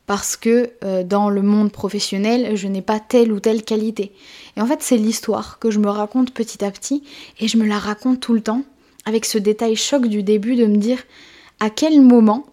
parce 0.06 0.36
que 0.36 0.70
euh, 0.84 1.04
dans 1.04 1.30
le 1.30 1.42
monde 1.42 1.70
professionnel, 1.70 2.56
je 2.56 2.66
n'ai 2.66 2.82
pas 2.82 2.98
telle 2.98 3.32
ou 3.32 3.40
telle 3.40 3.62
qualité. 3.62 4.12
Et 4.56 4.60
en 4.60 4.66
fait, 4.66 4.82
c'est 4.82 4.96
l'histoire 4.96 5.58
que 5.58 5.70
je 5.70 5.78
me 5.78 5.88
raconte 5.88 6.32
petit 6.32 6.64
à 6.64 6.70
petit 6.70 7.04
et 7.38 7.46
je 7.46 7.58
me 7.58 7.66
la 7.66 7.78
raconte 7.78 8.20
tout 8.20 8.34
le 8.34 8.40
temps 8.40 8.64
avec 9.04 9.24
ce 9.24 9.38
détail 9.38 9.76
choc 9.76 10.06
du 10.06 10.22
début 10.22 10.56
de 10.56 10.66
me 10.66 10.76
dire 10.76 11.02
à 11.60 11.70
quel 11.70 12.00
moment 12.00 12.46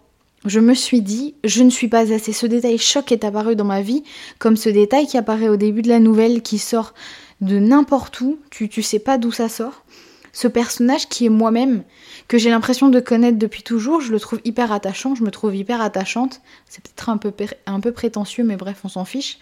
je 0.46 0.60
me 0.60 0.74
suis 0.74 1.02
dit 1.02 1.36
je 1.44 1.64
ne 1.64 1.70
suis 1.70 1.88
pas 1.88 2.14
assez. 2.14 2.34
Ce 2.34 2.46
détail 2.46 2.78
choc 2.78 3.12
est 3.12 3.24
apparu 3.24 3.56
dans 3.56 3.66
ma 3.66 3.82
vie 3.82 4.04
comme 4.40 4.58
ce 4.58 4.70
détail 4.70 5.08
qui 5.08 5.18
apparaît 5.18 5.50
au 5.50 5.58
début 5.58 5.82
de 5.82 5.90
la 5.90 6.00
nouvelle 6.00 6.42
qui 6.42 6.58
sort 6.58 6.94
de 7.42 7.60
n'importe 7.60 8.22
où, 8.22 8.40
tu, 8.50 8.70
tu 8.70 8.82
sais 8.82 9.00
pas 9.00 9.18
d'où 9.18 9.32
ça 9.32 9.50
sort. 9.50 9.84
Ce 10.32 10.48
personnage 10.48 11.08
qui 11.08 11.26
est 11.26 11.30
moi-même, 11.30 11.84
que 12.28 12.38
j'ai 12.38 12.50
l'impression 12.50 12.90
de 12.90 13.00
connaître 13.00 13.38
depuis 13.38 13.64
toujours, 13.64 14.02
je 14.02 14.12
le 14.12 14.20
trouve 14.20 14.42
hyper 14.44 14.72
attachant, 14.72 15.16
je 15.16 15.24
me 15.24 15.32
trouve 15.32 15.56
hyper 15.56 15.80
attachante. 15.80 16.42
C'est 16.68 16.84
peut-être 16.84 17.10
un 17.10 17.18
peu, 17.18 17.32
un 17.66 17.80
peu 17.80 17.92
prétentieux, 17.94 18.44
mais 18.44 18.58
bref, 18.58 18.82
on 18.84 18.90
s'en 18.90 19.06
fiche. 19.06 19.38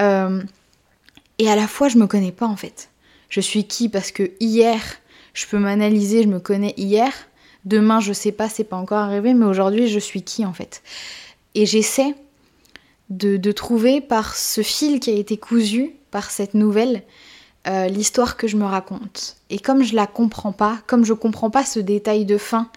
Euh, 0.00 0.42
et 1.38 1.48
à 1.48 1.56
la 1.56 1.68
fois, 1.68 1.88
je 1.88 1.98
me 1.98 2.06
connais 2.06 2.32
pas 2.32 2.46
en 2.46 2.56
fait. 2.56 2.90
Je 3.28 3.40
suis 3.40 3.66
qui 3.66 3.88
Parce 3.88 4.10
que 4.10 4.32
hier, 4.40 4.80
je 5.34 5.46
peux 5.46 5.58
m'analyser, 5.58 6.22
je 6.22 6.28
me 6.28 6.40
connais 6.40 6.74
hier. 6.76 7.12
Demain, 7.64 8.00
je 8.00 8.12
sais 8.12 8.32
pas, 8.32 8.48
c'est 8.48 8.64
pas 8.64 8.76
encore 8.76 8.98
arrivé, 8.98 9.32
mais 9.34 9.46
aujourd'hui, 9.46 9.88
je 9.88 9.98
suis 9.98 10.22
qui 10.22 10.44
en 10.44 10.52
fait 10.52 10.82
Et 11.54 11.66
j'essaie 11.66 12.14
de, 13.10 13.52
trouver 13.52 14.00
par 14.00 14.36
ce 14.36 14.62
fil 14.62 15.00
qui 15.00 15.10
a 15.10 15.14
été 15.14 15.36
cousu 15.36 15.92
par 16.10 16.30
cette 16.30 16.54
nouvelle 16.54 17.02
euh, 17.66 17.86
l'histoire 17.88 18.36
que 18.36 18.46
je 18.46 18.56
me 18.56 18.64
raconte. 18.64 19.36
Et 19.50 19.58
comme 19.58 19.82
je 19.82 19.94
la 19.94 20.06
comprends 20.06 20.52
pas, 20.52 20.78
comme 20.86 21.04
je 21.04 21.12
comprends 21.12 21.50
pas 21.50 21.64
ce 21.64 21.80
détail 21.80 22.24
de 22.24 22.38
fin, 22.38 22.68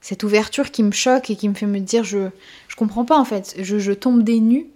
cette 0.00 0.22
ouverture 0.22 0.70
qui 0.70 0.82
me 0.82 0.92
choque 0.92 1.30
et 1.30 1.36
qui 1.36 1.48
me 1.48 1.54
fait 1.54 1.66
me 1.66 1.78
dire 1.78 2.04
je 2.04 2.28
je 2.68 2.76
comprends 2.76 3.04
pas 3.04 3.18
en 3.18 3.24
fait, 3.24 3.54
je, 3.58 3.78
je 3.78 3.92
tombe 3.92 4.22
des 4.22 4.40
nues 4.40 4.66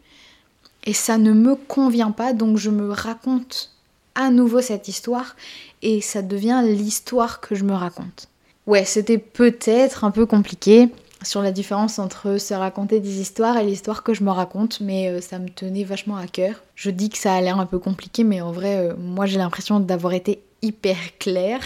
et 0.85 0.93
ça 0.93 1.19
ne 1.19 1.33
me 1.33 1.57
convient 1.57 2.11
pas 2.11 2.33
donc 2.33 2.59
je 2.59 2.71
me 2.71 2.91
raconte 2.91 3.71
à 4.15 4.31
nouveau 4.31 4.61
cette 4.61 4.89
histoire 4.89 5.35
et 5.83 6.01
ça 6.01 6.23
devient 6.23 6.63
l'histoire 6.65 7.41
que 7.41 7.55
je 7.55 7.65
me 7.65 7.75
raconte. 7.75 8.29
Ouais, 8.67 8.85
c'était 8.85 9.19
peut-être 9.19 10.05
un 10.05 10.11
peu 10.11 10.25
compliqué, 10.25 10.89
sur 11.25 11.43
la 11.43 11.53
différence 11.53 11.99
entre 11.99 12.39
se 12.39 12.55
raconter 12.55 13.01
des 13.01 13.21
histoires 13.21 13.57
et 13.59 13.65
l'histoire 13.65 14.03
que 14.03 14.15
je 14.15 14.23
me 14.25 14.31
raconte, 14.31 14.81
mais 14.81 15.09
euh, 15.09 15.21
ça 15.21 15.39
me 15.39 15.49
tenait 15.49 15.85
vachement 15.85 16.17
à 16.17 16.27
cœur. 16.27 16.63
Je 16.75 16.91
dis 16.91 17.11
que 17.11 17.19
ça 17.19 17.35
a 17.35 17.41
l'air 17.41 17.59
un 17.59 17.67
peu 17.67 17.79
compliqué, 17.79 18.25
mais 18.25 18.41
en 18.41 18.53
vrai, 18.53 18.77
euh, 18.77 18.95
moi 18.97 19.27
j'ai 19.27 19.39
l'impression 19.39 19.81
d'avoir 19.81 20.13
été 20.13 20.43
hyper 20.63 20.97
claire. 21.19 21.61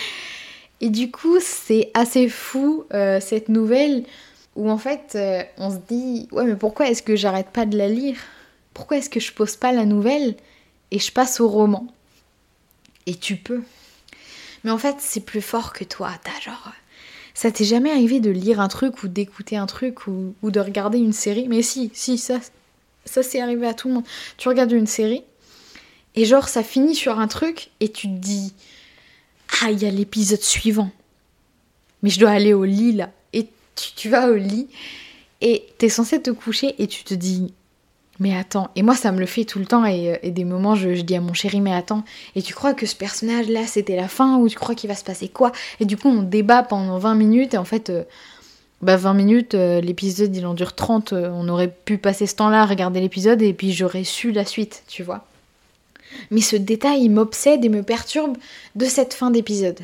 et 0.80 0.90
du 0.90 1.10
coup, 1.10 1.38
c'est 1.40 1.90
assez 1.94 2.28
fou 2.28 2.84
euh, 2.92 3.20
cette 3.20 3.48
nouvelle 3.48 4.04
où 4.56 4.70
en 4.70 4.78
fait 4.78 5.18
on 5.58 5.70
se 5.70 5.78
dit 5.88 6.28
Ouais, 6.30 6.44
mais 6.44 6.56
pourquoi 6.56 6.88
est-ce 6.88 7.02
que 7.02 7.16
j'arrête 7.16 7.48
pas 7.48 7.66
de 7.66 7.76
la 7.76 7.88
lire? 7.88 8.16
Pourquoi 8.72 8.98
est-ce 8.98 9.10
que 9.10 9.20
je 9.20 9.32
pose 9.32 9.56
pas 9.56 9.72
la 9.72 9.84
nouvelle 9.84 10.36
et 10.90 10.98
je 10.98 11.12
passe 11.12 11.40
au 11.40 11.48
roman? 11.48 11.86
Et 13.06 13.14
tu 13.14 13.36
peux. 13.36 13.62
Mais 14.64 14.70
en 14.70 14.78
fait, 14.78 14.96
c'est 14.98 15.20
plus 15.20 15.42
fort 15.42 15.72
que 15.72 15.84
toi. 15.84 16.10
T'as 16.24 16.40
genre 16.40 16.72
ça 17.34 17.50
t'est 17.50 17.64
jamais 17.64 17.90
arrivé 17.90 18.20
de 18.20 18.30
lire 18.30 18.60
un 18.60 18.68
truc 18.68 19.02
ou 19.02 19.08
d'écouter 19.08 19.56
un 19.56 19.66
truc 19.66 20.06
ou, 20.06 20.34
de 20.42 20.60
regarder 20.60 20.98
une 20.98 21.12
série? 21.12 21.48
Mais 21.48 21.62
si, 21.62 21.90
si, 21.92 22.16
ça, 22.16 22.38
ça 23.04 23.24
c'est 23.24 23.40
arrivé 23.40 23.66
à 23.66 23.74
tout 23.74 23.88
le 23.88 23.94
monde. 23.94 24.04
Tu 24.36 24.48
regardes 24.48 24.70
une 24.70 24.86
série 24.86 25.24
et 26.14 26.24
genre 26.24 26.48
ça 26.48 26.62
finit 26.62 26.94
sur 26.94 27.18
un 27.18 27.26
truc 27.26 27.70
et 27.80 27.90
tu 27.90 28.06
te 28.06 28.16
dis 28.16 28.54
Ah, 29.62 29.72
il 29.72 29.82
y 29.82 29.86
a 29.86 29.90
l'épisode 29.90 30.40
suivant. 30.40 30.90
Mais 32.02 32.10
je 32.10 32.20
dois 32.20 32.30
aller 32.30 32.54
au 32.54 32.64
lit 32.64 32.92
là. 32.92 33.10
Et 33.32 33.48
tu, 33.74 33.92
tu 33.96 34.08
vas 34.08 34.30
au 34.30 34.36
lit 34.36 34.68
et 35.40 35.66
t'es 35.78 35.88
censé 35.88 36.22
te 36.22 36.30
coucher 36.30 36.80
et 36.80 36.86
tu 36.86 37.02
te 37.02 37.14
dis 37.14 37.52
mais 38.20 38.36
attends, 38.36 38.70
et 38.76 38.82
moi 38.82 38.94
ça 38.94 39.10
me 39.12 39.18
le 39.18 39.26
fait 39.26 39.44
tout 39.44 39.58
le 39.58 39.66
temps, 39.66 39.84
et, 39.84 40.14
euh, 40.24 40.30
des 40.30 40.44
moments 40.44 40.74
je, 40.74 40.88
dis 40.90 41.16
à 41.16 41.20
mon 41.20 41.34
chéri, 41.34 41.60
mais 41.60 41.74
attends, 41.74 42.04
et 42.36 42.42
tu 42.42 42.54
crois 42.54 42.74
que 42.74 42.86
ce 42.86 42.94
personnage 42.94 43.48
là 43.48 43.66
c'était 43.66 43.96
la 43.96 44.08
fin, 44.08 44.38
ou 44.38 44.48
tu 44.48 44.56
crois 44.56 44.74
qu'il 44.74 44.88
va 44.88 44.94
se 44.94 45.04
passer 45.04 45.28
quoi? 45.28 45.52
Et 45.80 45.84
du 45.84 45.96
coup 45.96 46.08
on 46.08 46.22
débat 46.22 46.62
pendant 46.62 46.98
20 46.98 47.14
minutes, 47.14 47.54
et 47.54 47.58
en 47.58 47.64
fait, 47.64 47.90
euh, 47.90 48.04
bah 48.82 48.96
20 48.96 49.14
minutes, 49.14 49.54
euh, 49.54 49.80
l'épisode 49.80 50.34
il 50.36 50.46
en 50.46 50.54
dure 50.54 50.74
30, 50.74 51.12
on 51.12 51.48
aurait 51.48 51.74
pu 51.84 51.98
passer 51.98 52.26
ce 52.26 52.36
temps-là 52.36 52.62
à 52.62 52.66
regarder 52.66 53.00
l'épisode, 53.00 53.42
et 53.42 53.52
puis 53.52 53.72
j'aurais 53.72 54.04
su 54.04 54.30
la 54.30 54.44
suite, 54.44 54.84
tu 54.86 55.02
vois. 55.02 55.26
Mais 56.30 56.40
ce 56.40 56.54
détail 56.54 57.02
il 57.02 57.10
m'obsède 57.10 57.64
et 57.64 57.68
me 57.68 57.82
perturbe 57.82 58.36
de 58.76 58.84
cette 58.84 59.14
fin 59.14 59.30
d'épisode. 59.30 59.80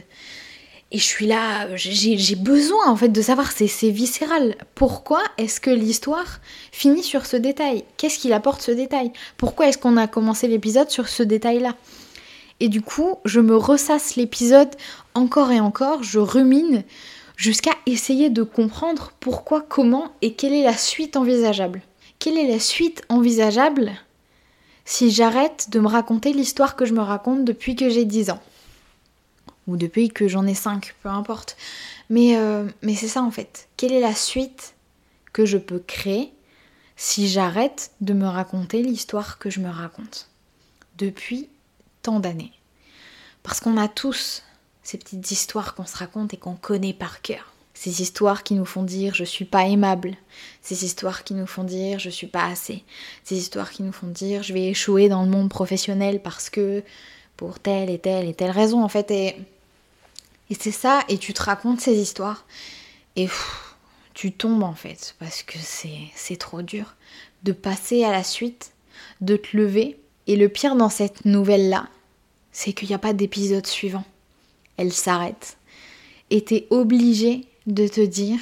Et 0.92 0.98
je 0.98 1.05
suis 1.05 1.26
là, 1.26 1.68
j'ai 1.76 2.35
besoin 2.35 2.88
en 2.88 2.96
fait 2.96 3.11
de 3.11 3.22
savoir, 3.22 3.53
c'est 3.53 3.90
viscéral. 3.90 4.57
Pourquoi 4.74 5.22
est-ce 5.38 5.61
que 5.61 5.70
l'histoire 5.70 6.40
finit 6.72 7.05
sur 7.05 7.26
ce 7.26 7.37
détail? 7.37 7.85
Qu'est-ce 7.96 8.18
qu'il 8.18 8.33
apporte 8.33 8.61
ce 8.61 8.72
détail? 8.72 9.12
Pourquoi 9.37 9.68
est-ce 9.68 9.79
qu'on 9.79 9.96
a 9.96 10.09
commencé 10.09 10.48
l'épisode 10.48 10.90
sur 10.90 11.09
ce 11.09 11.22
détail-là? 11.22 11.76
Et 12.59 12.68
du 12.68 12.83
coup, 12.83 13.18
je 13.24 13.38
me 13.38 13.57
ressasse 13.57 14.16
l'épisode 14.16 14.74
encore 15.14 15.53
et 15.53 15.61
encore, 15.61 16.03
je 16.03 16.18
rumine 16.18 16.83
jusqu'à 17.37 17.72
essayer 17.87 18.29
de 18.29 18.42
comprendre 18.42 19.12
pourquoi, 19.20 19.62
comment 19.62 20.11
et 20.22 20.35
quelle 20.35 20.53
est 20.53 20.64
la 20.64 20.76
suite 20.76 21.16
envisageable. 21.16 21.83
Quelle 22.18 22.37
est 22.37 22.50
la 22.50 22.59
suite 22.59 23.03
envisageable 23.09 23.92
si 24.85 25.12
j'arrête 25.12 25.68
de 25.70 25.79
me 25.79 25.87
raconter 25.87 26.33
l'histoire 26.33 26.74
que 26.74 26.85
je 26.85 26.94
me 26.94 27.00
raconte 27.00 27.44
depuis 27.44 27.76
que 27.76 27.88
j'ai 27.88 28.05
10 28.05 28.31
ans? 28.31 28.40
Ou 29.70 29.76
depuis 29.76 30.09
que 30.09 30.26
j'en 30.26 30.46
ai 30.46 30.54
5, 30.54 30.94
peu 31.02 31.09
importe. 31.09 31.56
Mais, 32.09 32.37
euh, 32.37 32.66
mais 32.83 32.96
c'est 32.96 33.09
ça 33.09 33.22
en 33.22 33.30
fait. 33.30 33.68
Quelle 33.76 33.92
est 33.92 34.00
la 34.00 34.14
suite 34.14 34.74
que 35.33 35.46
je 35.46 35.59
peux 35.59 35.78
créer 35.78 36.33
si 36.96 37.28
j'arrête 37.28 37.92
de 38.00 38.12
me 38.12 38.26
raconter 38.26 38.83
l'histoire 38.83 39.38
que 39.38 39.48
je 39.48 39.61
me 39.61 39.70
raconte 39.70 40.28
depuis 40.98 41.48
tant 42.02 42.18
d'années? 42.18 42.52
Parce 43.44 43.61
qu'on 43.61 43.76
a 43.76 43.87
tous 43.87 44.42
ces 44.83 44.98
petites 44.98 45.30
histoires 45.30 45.74
qu'on 45.74 45.87
se 45.87 45.96
raconte 45.96 46.35
et 46.35 46.37
qu'on 46.37 46.56
connaît 46.56 46.92
par 46.92 47.22
cœur. 47.22 47.52
Ces 47.74 48.02
histoires 48.02 48.42
qui 48.42 48.54
nous 48.54 48.66
font 48.66 48.83
dire 48.83 49.14
je 49.14 49.24
suis 49.24 49.44
pas 49.44 49.66
aimable. 49.66 50.16
Ces 50.62 50.85
histoires 50.85 51.22
qui 51.22 51.35
nous 51.35 51.46
font 51.46 51.64
dire 51.64 52.00
je 52.00 52.11
suis 52.11 52.26
pas 52.26 52.44
assez. 52.44 52.83
Ces 53.22 53.37
histoires 53.37 53.70
qui 53.70 53.85
nous 53.85 53.92
font 53.92 54.09
dire 54.09 54.42
je 54.42 54.52
vais 54.52 54.66
échouer 54.66 55.09
dans 55.09 55.22
le 55.22 55.30
monde 55.30 55.48
professionnel 55.48 56.20
parce 56.20 56.50
que 56.50 56.83
pour 57.37 57.59
telle 57.59 57.88
et 57.88 57.98
telle 57.98 58.28
et 58.28 58.35
telle 58.35 58.50
raison 58.50 58.83
en 58.83 58.88
fait. 58.88 59.11
Et, 59.12 59.37
et 60.50 60.56
c'est 60.58 60.72
ça, 60.72 61.04
et 61.08 61.16
tu 61.16 61.32
te 61.32 61.42
racontes 61.42 61.80
ces 61.80 61.96
histoires. 61.96 62.44
Et 63.16 63.28
tu 64.14 64.32
tombes 64.32 64.64
en 64.64 64.74
fait 64.74 65.14
parce 65.18 65.42
que 65.42 65.58
c'est 65.58 66.36
trop 66.36 66.62
dur 66.62 66.96
de 67.44 67.52
passer 67.52 68.04
à 68.04 68.10
la 68.10 68.24
suite, 68.24 68.72
de 69.20 69.36
te 69.36 69.56
lever. 69.56 69.98
Et 70.26 70.36
le 70.36 70.48
pire 70.48 70.76
dans 70.76 70.90
cette 70.90 71.24
nouvelle-là, 71.24 71.88
c'est 72.52 72.72
qu'il 72.72 72.88
n'y 72.88 72.94
a 72.94 72.98
pas 72.98 73.12
d'épisode 73.12 73.66
suivant. 73.66 74.04
Elle 74.76 74.92
s'arrête. 74.92 75.56
Et 76.30 76.44
t'es 76.44 76.66
obligé 76.70 77.46
de 77.66 77.86
te 77.86 78.00
dire, 78.00 78.38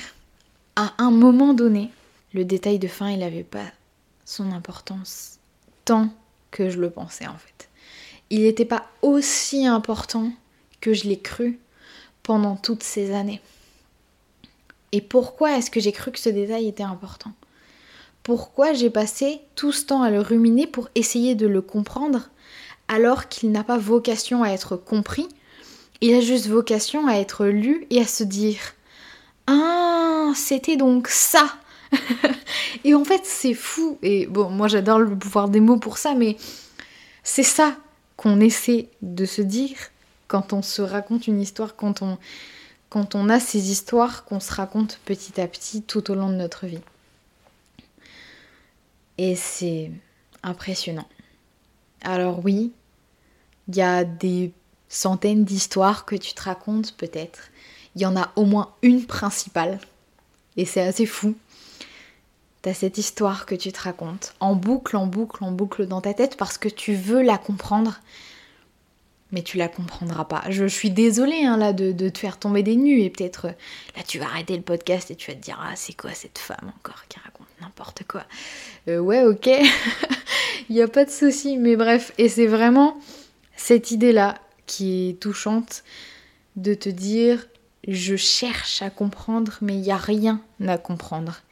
à 0.76 0.94
un 0.98 1.10
moment 1.10 1.54
donné, 1.54 1.90
le 2.32 2.44
détail 2.44 2.78
de 2.78 2.88
fin, 2.88 3.10
il 3.10 3.20
n'avait 3.20 3.44
pas 3.44 3.70
son 4.24 4.52
importance 4.52 5.38
tant 5.84 6.10
que 6.50 6.68
je 6.70 6.78
le 6.78 6.90
pensais 6.90 7.26
en 7.26 7.36
fait. 7.36 7.68
Il 8.30 8.42
n'était 8.42 8.64
pas 8.64 8.86
aussi 9.02 9.66
important 9.66 10.32
que 10.80 10.92
je 10.92 11.04
l'ai 11.04 11.18
cru 11.18 11.58
toutes 12.62 12.82
ces 12.82 13.14
années. 13.14 13.40
Et 14.92 15.00
pourquoi 15.00 15.56
est-ce 15.56 15.70
que 15.70 15.80
j'ai 15.80 15.92
cru 15.92 16.12
que 16.12 16.18
ce 16.18 16.28
détail 16.28 16.68
était 16.68 16.82
important? 16.82 17.32
Pourquoi 18.22 18.72
j'ai 18.74 18.90
passé 18.90 19.40
tout 19.54 19.72
ce 19.72 19.86
temps 19.86 20.02
à 20.02 20.10
le 20.10 20.20
ruminer 20.20 20.66
pour 20.66 20.88
essayer 20.94 21.34
de 21.34 21.46
le 21.46 21.62
comprendre 21.62 22.28
alors 22.88 23.28
qu'il 23.28 23.50
n'a 23.50 23.64
pas 23.64 23.78
vocation 23.78 24.42
à 24.42 24.50
être 24.50 24.76
compris? 24.76 25.28
Il 26.00 26.14
a 26.14 26.20
juste 26.20 26.46
vocation 26.46 27.06
à 27.06 27.14
être 27.14 27.46
lu 27.46 27.86
et 27.90 28.00
à 28.00 28.06
se 28.06 28.24
dire 28.24 28.58
Ah, 29.46 30.32
c'était 30.34 30.76
donc 30.76 31.08
ça 31.08 31.48
Et 32.84 32.94
en 32.94 33.04
fait, 33.04 33.22
c'est 33.24 33.54
fou. 33.54 33.98
Et 34.02 34.26
bon, 34.26 34.50
moi 34.50 34.68
j'adore 34.68 34.98
le 34.98 35.16
pouvoir 35.16 35.48
des 35.48 35.60
mots 35.60 35.78
pour 35.78 35.96
ça, 35.96 36.14
mais 36.14 36.36
c'est 37.22 37.42
ça 37.42 37.74
qu'on 38.16 38.40
essaie 38.40 38.88
de 39.00 39.24
se 39.24 39.40
dire 39.40 39.76
quand 40.28 40.52
on 40.52 40.62
se 40.62 40.82
raconte 40.82 41.26
une 41.26 41.40
histoire, 41.40 41.74
quand 41.74 42.02
on, 42.02 42.18
quand 42.90 43.14
on 43.14 43.28
a 43.28 43.40
ces 43.40 43.70
histoires 43.70 44.24
qu'on 44.24 44.40
se 44.40 44.52
raconte 44.52 45.00
petit 45.04 45.40
à 45.40 45.48
petit 45.48 45.82
tout 45.82 46.10
au 46.10 46.14
long 46.14 46.28
de 46.28 46.36
notre 46.36 46.66
vie. 46.66 46.80
Et 49.16 49.34
c'est 49.34 49.90
impressionnant. 50.42 51.08
Alors 52.02 52.44
oui, 52.44 52.72
il 53.66 53.76
y 53.76 53.82
a 53.82 54.04
des 54.04 54.52
centaines 54.88 55.44
d'histoires 55.44 56.04
que 56.04 56.14
tu 56.14 56.34
te 56.34 56.42
racontes 56.42 56.94
peut-être. 56.96 57.50
Il 57.96 58.02
y 58.02 58.06
en 58.06 58.16
a 58.16 58.30
au 58.36 58.44
moins 58.44 58.72
une 58.82 59.06
principale. 59.06 59.80
Et 60.56 60.64
c'est 60.64 60.80
assez 60.80 61.06
fou. 61.06 61.36
T'as 62.62 62.74
cette 62.74 62.98
histoire 62.98 63.46
que 63.46 63.54
tu 63.54 63.72
te 63.72 63.80
racontes 63.80 64.34
en 64.40 64.54
boucle, 64.54 64.96
en 64.96 65.06
boucle, 65.06 65.44
en 65.44 65.52
boucle 65.52 65.86
dans 65.86 66.00
ta 66.00 66.14
tête 66.14 66.36
parce 66.36 66.58
que 66.58 66.68
tu 66.68 66.94
veux 66.94 67.22
la 67.22 67.38
comprendre 67.38 68.00
mais 69.30 69.42
tu 69.42 69.58
la 69.58 69.68
comprendras 69.68 70.24
pas. 70.24 70.42
Je, 70.48 70.66
suis 70.66 70.90
désolée 70.90 71.44
hein, 71.44 71.56
là 71.56 71.72
de, 71.72 72.08
te 72.08 72.18
faire 72.18 72.38
tomber 72.38 72.62
des 72.62 72.76
nues 72.76 73.00
et 73.00 73.10
peut-être 73.10 73.46
euh, 73.46 73.52
là 73.96 74.02
tu 74.06 74.18
vas 74.18 74.26
arrêter 74.26 74.56
le 74.56 74.62
podcast 74.62 75.10
et 75.10 75.16
tu 75.16 75.30
vas 75.30 75.36
te 75.36 75.42
dire 75.42 75.58
ah 75.62 75.74
c'est 75.76 75.94
quoi 75.94 76.12
cette 76.14 76.38
femme 76.38 76.72
encore 76.78 77.04
qui 77.08 77.18
raconte 77.20 77.48
n'importe 77.60 78.04
quoi. 78.08 78.24
Euh, 78.88 78.98
ouais 78.98 79.24
ok, 79.24 79.46
il 80.68 80.76
n'y 80.76 80.82
a 80.82 80.88
pas 80.88 81.04
de 81.04 81.10
souci 81.10 81.56
mais 81.56 81.76
bref 81.76 82.12
et 82.18 82.28
c'est 82.28 82.46
vraiment 82.46 82.98
cette 83.56 83.90
idée 83.90 84.12
là 84.12 84.36
qui 84.66 85.10
est 85.10 85.20
touchante 85.20 85.84
de 86.56 86.74
te 86.74 86.88
dire 86.88 87.46
je 87.86 88.16
cherche 88.16 88.82
à 88.82 88.90
comprendre 88.90 89.58
mais 89.60 89.74
il 89.74 89.80
n'y 89.82 89.92
a 89.92 89.96
rien 89.96 90.40
à 90.66 90.78
comprendre. 90.78 91.42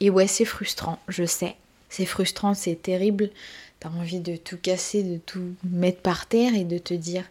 Et 0.00 0.10
ouais 0.10 0.28
c'est 0.28 0.44
frustrant, 0.44 1.00
je 1.08 1.24
sais. 1.24 1.56
C'est 1.90 2.06
frustrant, 2.06 2.54
c'est 2.54 2.76
terrible 2.76 3.30
T'as 3.80 3.90
envie 3.90 4.20
de 4.20 4.36
tout 4.36 4.58
casser, 4.60 5.04
de 5.04 5.18
tout 5.18 5.54
mettre 5.62 6.00
par 6.00 6.26
terre 6.26 6.54
et 6.54 6.64
de 6.64 6.78
te 6.78 6.94
dire. 6.94 7.24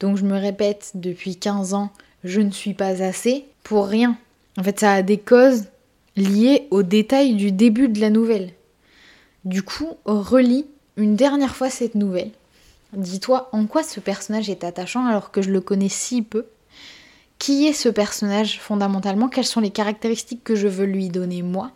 Donc 0.00 0.18
je 0.18 0.24
me 0.24 0.38
répète 0.38 0.90
depuis 0.94 1.36
15 1.36 1.72
ans, 1.72 1.90
je 2.24 2.40
ne 2.40 2.50
suis 2.50 2.74
pas 2.74 3.02
assez 3.02 3.46
pour 3.62 3.86
rien. 3.86 4.18
En 4.58 4.62
fait, 4.62 4.80
ça 4.80 4.92
a 4.92 5.02
des 5.02 5.18
causes 5.18 5.64
liées 6.16 6.68
aux 6.70 6.82
détails 6.82 7.34
du 7.34 7.52
début 7.52 7.88
de 7.88 8.00
la 8.00 8.10
nouvelle. 8.10 8.52
Du 9.44 9.62
coup, 9.62 9.96
relis 10.04 10.66
une 10.96 11.16
dernière 11.16 11.56
fois 11.56 11.70
cette 11.70 11.94
nouvelle. 11.94 12.30
Dis-toi 12.92 13.48
en 13.52 13.66
quoi 13.66 13.82
ce 13.82 13.98
personnage 13.98 14.48
est 14.48 14.62
attachant 14.62 15.06
alors 15.06 15.30
que 15.30 15.42
je 15.42 15.50
le 15.50 15.60
connais 15.60 15.88
si 15.88 16.22
peu. 16.22 16.46
Qui 17.38 17.66
est 17.66 17.72
ce 17.72 17.88
personnage 17.88 18.60
fondamentalement? 18.60 19.28
Quelles 19.28 19.44
sont 19.44 19.60
les 19.60 19.70
caractéristiques 19.70 20.44
que 20.44 20.54
je 20.54 20.68
veux 20.68 20.86
lui 20.86 21.08
donner 21.08 21.42
moi? 21.42 21.72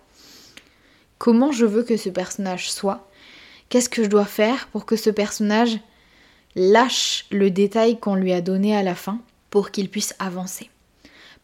Comment 1.19 1.51
je 1.51 1.67
veux 1.67 1.83
que 1.83 1.97
ce 1.97 2.11
personnage 2.11 2.71
soit? 2.71 3.08
Qu'est-ce 3.69 3.89
que 3.89 4.03
je 4.03 4.09
dois 4.09 4.25
faire 4.25 4.69
pour 4.69 4.87
que 4.87 4.97
ce 4.97 5.11
personnage 5.11 5.79
lâche 6.55 7.27
le 7.31 7.51
détail 7.51 8.01
qu'on 8.01 8.15
lui 8.15 8.33
a 8.33 8.41
donné 8.41 8.77
à 8.77 8.83
la 8.83 8.95
fin 8.95 9.21
pour 9.51 9.71
qu'il 9.71 9.91
puisse 9.91 10.15
avancer? 10.19 10.71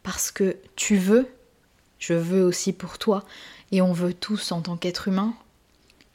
Parce 0.02 0.30
que 0.30 0.56
tu 0.76 0.96
veux, 0.96 1.28
je 1.98 2.14
veux 2.14 2.42
aussi 2.42 2.72
pour 2.72 2.98
toi, 2.98 3.24
et 3.72 3.82
on 3.82 3.92
veut 3.92 4.14
tous 4.14 4.52
en 4.52 4.62
tant 4.62 4.76
qu'être 4.76 5.08
humain, 5.08 5.34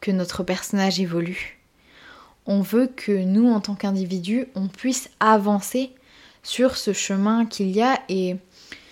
que 0.01 0.11
notre 0.11 0.43
personnage 0.43 0.99
évolue. 0.99 1.59
On 2.45 2.61
veut 2.61 2.87
que 2.87 3.11
nous, 3.11 3.51
en 3.51 3.59
tant 3.59 3.75
qu'individus, 3.75 4.47
on 4.55 4.67
puisse 4.67 5.09
avancer 5.19 5.91
sur 6.41 6.77
ce 6.77 6.93
chemin 6.93 7.45
qu'il 7.45 7.69
y 7.69 7.81
a 7.81 8.01
et, 8.09 8.35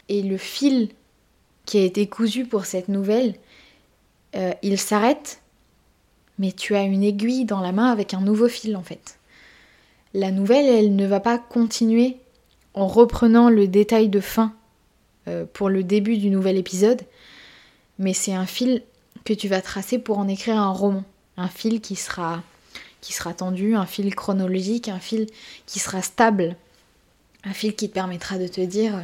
et 0.10 0.21
le 0.21 0.38
fil 0.38 0.89
qui 1.65 1.80
a 1.80 1.84
été 1.84 2.08
cousu 2.08 2.45
pour 2.45 2.65
cette 2.65 2.88
nouvelle, 2.88 3.36
euh, 4.36 4.53
il 4.62 4.77
s'arrête 4.77 5.41
mais 6.39 6.52
tu 6.52 6.76
as 6.76 6.84
une 6.84 7.04
aiguille 7.04 7.45
dans 7.45 7.62
la 7.62 7.71
main 7.71 7.91
avec 7.91 8.13
un 8.13 8.21
nouveau 8.21 8.47
fil 8.47 8.76
en 8.76 8.84
fait. 8.84 9.17
La 10.13 10.32
nouvelle, 10.32 10.65
elle 10.65 10.95
ne 10.95 11.06
va 11.06 11.19
pas 11.19 11.38
continuer 11.38 12.17
en 12.73 12.88
reprenant 12.88 13.50
le 13.50 13.67
détail 13.67 14.10
de 14.10 14.19
fin 14.19 14.54
euh, 15.28 15.45
pour 15.52 15.69
le 15.69 15.84
début 15.84 16.17
du 16.17 16.30
nouvel 16.30 16.58
épisode, 16.58 17.02
mais 18.00 18.13
c'est 18.13 18.34
un 18.34 18.45
fil 18.45 18.84
que 19.26 19.34
tu 19.34 19.47
vas 19.47 19.62
tracer 19.62 20.00
pour 20.00 20.19
en 20.19 20.28
écrire 20.28 20.58
un 20.58 20.71
roman, 20.71 21.04
un 21.38 21.50
fil 21.50 21.82
qui 21.82 21.95
sera 21.95 22.43
qui 23.02 23.13
sera 23.13 23.34
tendu, 23.34 23.76
un 23.76 23.86
fil 23.86 24.13
chronologique, 24.15 24.89
un 24.89 25.00
fil 25.00 25.28
qui 25.65 25.80
sera 25.80 26.02
stable, 26.02 26.56
un 27.43 27.54
fil 27.54 27.76
qui 27.76 27.89
te 27.89 27.93
permettra 27.93 28.38
de 28.38 28.47
te 28.47 28.62
dire 28.62 29.02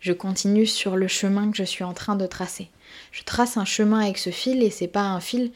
je 0.00 0.12
continue 0.12 0.66
sur 0.66 0.96
le 0.96 1.08
chemin 1.08 1.50
que 1.50 1.56
je 1.56 1.64
suis 1.64 1.84
en 1.84 1.92
train 1.92 2.16
de 2.16 2.26
tracer. 2.26 2.70
Je 3.12 3.22
trace 3.24 3.56
un 3.56 3.64
chemin 3.64 4.00
avec 4.00 4.18
ce 4.18 4.30
fil 4.30 4.62
et 4.62 4.70
c'est 4.70 4.88
pas 4.88 5.02
un 5.02 5.20
fil 5.20 5.50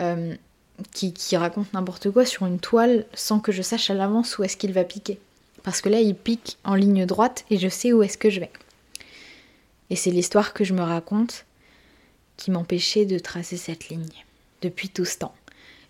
euh, 0.00 0.34
qui, 0.92 1.36
raconte 1.36 1.72
n'importe 1.72 2.10
quoi 2.10 2.26
sur 2.26 2.46
une 2.46 2.58
toile 2.58 3.06
sans 3.14 3.40
que 3.40 3.52
je 3.52 3.62
sache 3.62 3.90
à 3.90 3.94
l'avance 3.94 4.38
où 4.38 4.44
est-ce 4.44 4.56
qu'il 4.56 4.72
va 4.72 4.84
piquer. 4.84 5.18
Parce 5.62 5.80
que 5.80 5.88
là, 5.88 6.00
il 6.00 6.14
pique 6.14 6.58
en 6.64 6.74
ligne 6.74 7.06
droite 7.06 7.44
et 7.50 7.58
je 7.58 7.68
sais 7.68 7.92
où 7.92 8.02
est-ce 8.02 8.18
que 8.18 8.30
je 8.30 8.40
vais. 8.40 8.50
Et 9.90 9.96
c'est 9.96 10.10
l'histoire 10.10 10.52
que 10.52 10.64
je 10.64 10.74
me 10.74 10.82
raconte 10.82 11.44
qui 12.36 12.50
m'empêchait 12.50 13.06
de 13.06 13.18
tracer 13.18 13.56
cette 13.56 13.88
ligne 13.88 14.24
depuis 14.62 14.88
tout 14.88 15.04
ce 15.04 15.18
temps. 15.18 15.34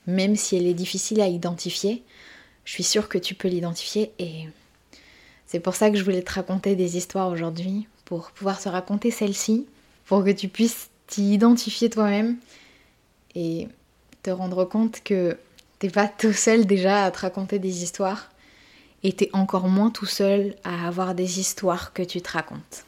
Même 0.07 0.37
si 0.37 0.57
elle 0.57 0.67
est 0.67 0.75
difficile 0.75 1.21
à 1.21 1.27
identifier, 1.27 2.03
je 2.65 2.73
suis 2.73 2.85
sûre 2.85 3.09
que 3.09 3.19
tu 3.19 3.35
peux 3.35 3.49
l'identifier 3.49 4.13
et 4.19 4.49
c'est 5.47 5.61
pour 5.61 5.75
ça 5.75 5.91
que 5.91 5.97
je 5.97 6.05
voulais 6.05 6.23
te 6.23 6.33
raconter 6.33 6.77
des 6.77 6.97
histoires 6.97 7.29
aujourd'hui, 7.29 7.87
pour 8.05 8.31
pouvoir 8.33 8.61
te 8.61 8.69
raconter 8.69 9.11
celle-ci, 9.11 9.67
pour 10.07 10.25
que 10.25 10.31
tu 10.31 10.49
puisses 10.49 10.91
t'y 11.07 11.35
identifier 11.35 11.89
toi-même 11.89 12.37
et 13.35 13.69
te 14.27 14.31
rendre 14.31 14.65
compte 14.65 15.05
que 15.05 15.37
t'es 15.79 15.89
pas 15.89 16.09
tout 16.09 16.33
seul 16.33 16.67
déjà 16.67 17.05
à 17.05 17.11
te 17.13 17.21
raconter 17.21 17.61
des 17.61 17.85
histoires 17.85 18.29
et 19.05 19.13
t'es 19.13 19.31
encore 19.33 19.69
moins 19.69 19.91
tout 19.91 20.07
seul 20.07 20.57
à 20.65 20.89
avoir 20.89 21.15
des 21.15 21.39
histoires 21.39 21.93
que 21.93 22.03
tu 22.03 22.21
te 22.21 22.33
racontes. 22.33 22.86